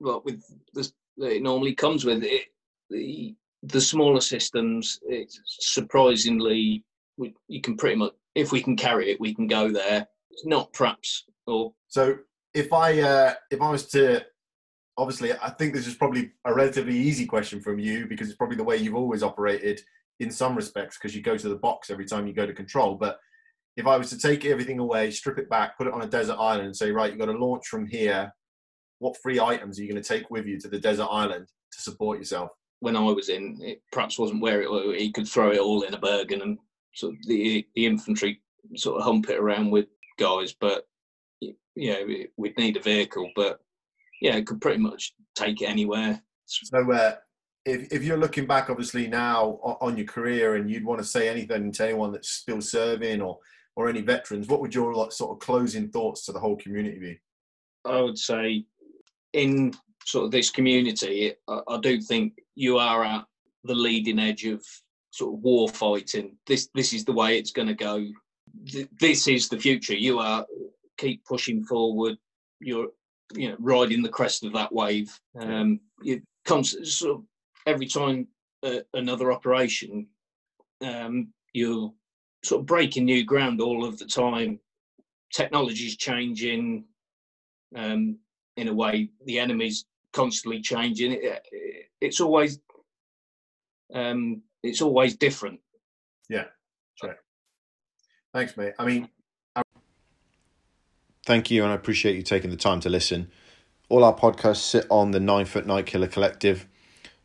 Well, 0.00 0.22
with 0.24 0.42
this, 0.74 0.92
it 1.18 1.42
normally 1.42 1.74
comes 1.74 2.04
with 2.04 2.22
it. 2.22 2.46
The 2.90 3.34
the 3.64 3.80
smaller 3.80 4.20
systems, 4.20 5.00
it's 5.02 5.40
surprisingly 5.44 6.84
we, 7.16 7.34
you 7.48 7.60
can 7.60 7.76
pretty 7.76 7.96
much 7.96 8.12
if 8.34 8.52
we 8.52 8.62
can 8.62 8.76
carry 8.76 9.10
it, 9.10 9.20
we 9.20 9.34
can 9.34 9.48
go 9.48 9.70
there. 9.70 10.06
It's 10.30 10.46
not 10.46 10.72
perhaps 10.72 11.24
or 11.46 11.72
so 11.88 12.18
if 12.54 12.72
I 12.72 13.00
uh, 13.00 13.34
if 13.50 13.60
I 13.60 13.70
was 13.70 13.86
to 13.88 14.24
obviously 14.96 15.32
I 15.32 15.50
think 15.50 15.74
this 15.74 15.86
is 15.86 15.94
probably 15.94 16.32
a 16.44 16.54
relatively 16.54 16.96
easy 16.96 17.26
question 17.26 17.60
from 17.60 17.78
you 17.78 18.06
because 18.06 18.28
it's 18.28 18.36
probably 18.36 18.56
the 18.56 18.64
way 18.64 18.76
you've 18.76 18.94
always 18.94 19.22
operated 19.22 19.80
in 20.20 20.30
some 20.30 20.56
respects 20.56 20.96
because 20.96 21.14
you 21.14 21.22
go 21.22 21.36
to 21.36 21.48
the 21.48 21.56
box 21.56 21.90
every 21.90 22.04
time 22.04 22.26
you 22.26 22.32
go 22.32 22.46
to 22.46 22.52
control. 22.52 22.94
But 22.94 23.20
if 23.78 23.86
I 23.86 23.96
was 23.96 24.10
to 24.10 24.18
take 24.18 24.44
everything 24.44 24.80
away, 24.80 25.12
strip 25.12 25.38
it 25.38 25.48
back, 25.48 25.78
put 25.78 25.86
it 25.86 25.92
on 25.92 26.02
a 26.02 26.06
desert 26.06 26.36
island, 26.36 26.66
and 26.66 26.76
say, 26.76 26.90
right, 26.90 27.10
you've 27.10 27.20
got 27.20 27.26
to 27.26 27.38
launch 27.38 27.68
from 27.68 27.86
here. 27.86 28.34
What 28.98 29.16
three 29.22 29.38
items 29.38 29.78
are 29.78 29.82
you 29.82 29.88
going 29.88 30.02
to 30.02 30.08
take 30.08 30.28
with 30.30 30.46
you 30.46 30.58
to 30.58 30.68
the 30.68 30.80
desert 30.80 31.06
island 31.08 31.46
to 31.72 31.80
support 31.80 32.18
yourself? 32.18 32.50
When 32.80 32.96
I 32.96 33.00
was 33.02 33.28
in, 33.28 33.56
it 33.62 33.80
perhaps 33.92 34.18
wasn't 34.18 34.42
where 34.42 34.62
it 34.62 35.00
he 35.00 35.12
could 35.12 35.28
throw 35.28 35.52
it 35.52 35.60
all 35.60 35.82
in 35.82 35.94
a 35.94 35.98
Bergen 35.98 36.42
and 36.42 36.58
sort 36.92 37.14
of 37.14 37.18
the 37.28 37.64
the 37.76 37.86
infantry 37.86 38.42
sort 38.74 38.98
of 38.98 39.04
hump 39.04 39.30
it 39.30 39.38
around 39.38 39.70
with 39.70 39.86
guys, 40.18 40.52
but 40.60 40.84
you 41.40 41.54
know, 41.76 42.06
we'd 42.36 42.58
need 42.58 42.76
a 42.76 42.82
vehicle, 42.82 43.30
but 43.36 43.60
yeah, 44.20 44.34
it 44.34 44.46
could 44.48 44.60
pretty 44.60 44.78
much 44.78 45.14
take 45.36 45.62
it 45.62 45.66
anywhere. 45.66 46.20
So, 46.46 46.92
uh, 46.92 47.14
if 47.64 47.92
if 47.92 48.02
you're 48.02 48.18
looking 48.18 48.46
back, 48.46 48.70
obviously 48.70 49.06
now 49.06 49.60
on 49.80 49.96
your 49.96 50.06
career, 50.06 50.56
and 50.56 50.68
you'd 50.68 50.84
want 50.84 51.00
to 51.00 51.06
say 51.06 51.28
anything 51.28 51.70
to 51.70 51.84
anyone 51.84 52.10
that's 52.10 52.30
still 52.30 52.60
serving 52.60 53.20
or 53.20 53.38
or 53.78 53.88
any 53.88 54.00
veterans, 54.00 54.48
what 54.48 54.60
would 54.60 54.74
your 54.74 54.92
like 54.92 55.12
sort 55.12 55.30
of 55.30 55.38
closing 55.38 55.88
thoughts 55.88 56.26
to 56.26 56.32
the 56.32 56.40
whole 56.40 56.56
community 56.56 56.98
be? 56.98 57.20
I 57.84 58.00
would 58.00 58.18
say, 58.18 58.64
in 59.34 59.72
sort 60.04 60.24
of 60.24 60.32
this 60.32 60.50
community, 60.50 61.32
I, 61.46 61.60
I 61.68 61.78
do 61.78 62.00
think 62.00 62.32
you 62.56 62.76
are 62.78 63.04
at 63.04 63.24
the 63.62 63.76
leading 63.76 64.18
edge 64.18 64.44
of 64.46 64.64
sort 65.12 65.32
of 65.32 65.44
war 65.44 65.68
fighting. 65.68 66.36
This 66.44 66.68
this 66.74 66.92
is 66.92 67.04
the 67.04 67.12
way 67.12 67.38
it's 67.38 67.52
going 67.52 67.68
to 67.68 67.74
go. 67.74 68.04
This 68.98 69.28
is 69.28 69.48
the 69.48 69.60
future. 69.60 69.94
You 69.94 70.18
are 70.18 70.44
keep 70.98 71.24
pushing 71.24 71.62
forward. 71.62 72.16
You're 72.58 72.88
you 73.32 73.50
know 73.50 73.56
riding 73.60 74.02
the 74.02 74.08
crest 74.08 74.44
of 74.44 74.52
that 74.54 74.72
wave. 74.72 75.08
Um, 75.38 75.78
you 76.02 76.20
constantly 76.44 76.90
sort 76.90 77.18
of 77.18 77.22
every 77.64 77.86
time 77.86 78.26
uh, 78.64 78.80
another 78.94 79.30
operation, 79.30 80.08
um, 80.84 81.28
you're 81.52 81.92
sort 82.42 82.60
of 82.60 82.66
breaking 82.66 83.04
new 83.04 83.24
ground 83.24 83.60
all 83.60 83.84
of 83.84 83.98
the 83.98 84.06
time. 84.06 84.60
Technology's 85.32 85.96
changing. 85.96 86.84
Um, 87.76 88.18
in 88.56 88.68
a 88.68 88.74
way, 88.74 89.10
the 89.24 89.38
enemy's 89.38 89.84
constantly 90.12 90.60
changing. 90.60 91.12
It, 91.12 91.46
it, 91.52 91.86
it's 92.00 92.20
always 92.20 92.58
um, 93.94 94.42
it's 94.62 94.82
always 94.82 95.16
different. 95.16 95.60
Yeah, 96.28 96.44
sure. 96.96 97.16
Thanks, 98.32 98.56
mate. 98.56 98.74
I 98.78 98.84
mean, 98.84 99.08
Thank 101.28 101.50
you, 101.50 101.62
and 101.62 101.70
I 101.70 101.74
appreciate 101.74 102.16
you 102.16 102.22
taking 102.22 102.48
the 102.48 102.56
time 102.56 102.80
to 102.80 102.88
listen. 102.88 103.30
All 103.90 104.02
our 104.02 104.14
podcasts 104.14 104.62
sit 104.62 104.86
on 104.88 105.10
the 105.10 105.20
Nine 105.20 105.44
Foot 105.44 105.66
Night 105.66 105.84
Killer 105.84 106.06
Collective, 106.06 106.66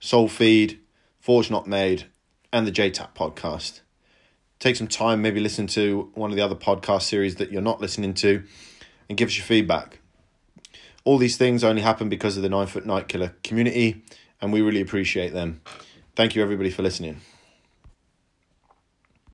Soul 0.02 0.28
Feed, 0.28 0.82
Forge 1.21 1.49
Not 1.49 1.67
Made, 1.67 2.08
and 2.52 2.67
the 2.67 2.71
JTAC 2.73 3.15
podcast. 3.15 3.80
Take 4.63 4.78
some 4.78 4.88
time, 4.88 5.21
maybe 5.21 5.41
listen 5.41 5.67
to 5.67 6.10
one 6.13 6.30
of 6.30 6.38
the 6.38 6.41
other 6.41 6.56
podcast 6.56 7.02
series 7.02 7.36
that 7.36 7.52
you're 7.52 7.62
not 7.62 7.82
listening 7.82 8.13
to, 8.13 8.43
and 9.10 9.17
give 9.17 9.28
us 9.28 9.36
your 9.36 9.43
feedback. 9.43 9.99
All 11.04 11.17
these 11.17 11.36
things 11.36 11.65
only 11.65 11.82
happen 11.82 12.08
because 12.08 12.38
of 12.38 12.43
the 12.43 12.47
Nine 12.47 12.67
Foot 12.67 12.86
Night 12.86 13.10
Killer 13.10 13.36
community, 13.43 14.06
and 14.39 14.54
we 14.54 14.62
really 14.62 14.80
appreciate 14.80 15.34
them. 15.34 15.60
Thank 16.15 16.34
you, 16.34 16.41
everybody, 16.41 16.69
for 16.69 16.82
listening. 16.82 17.19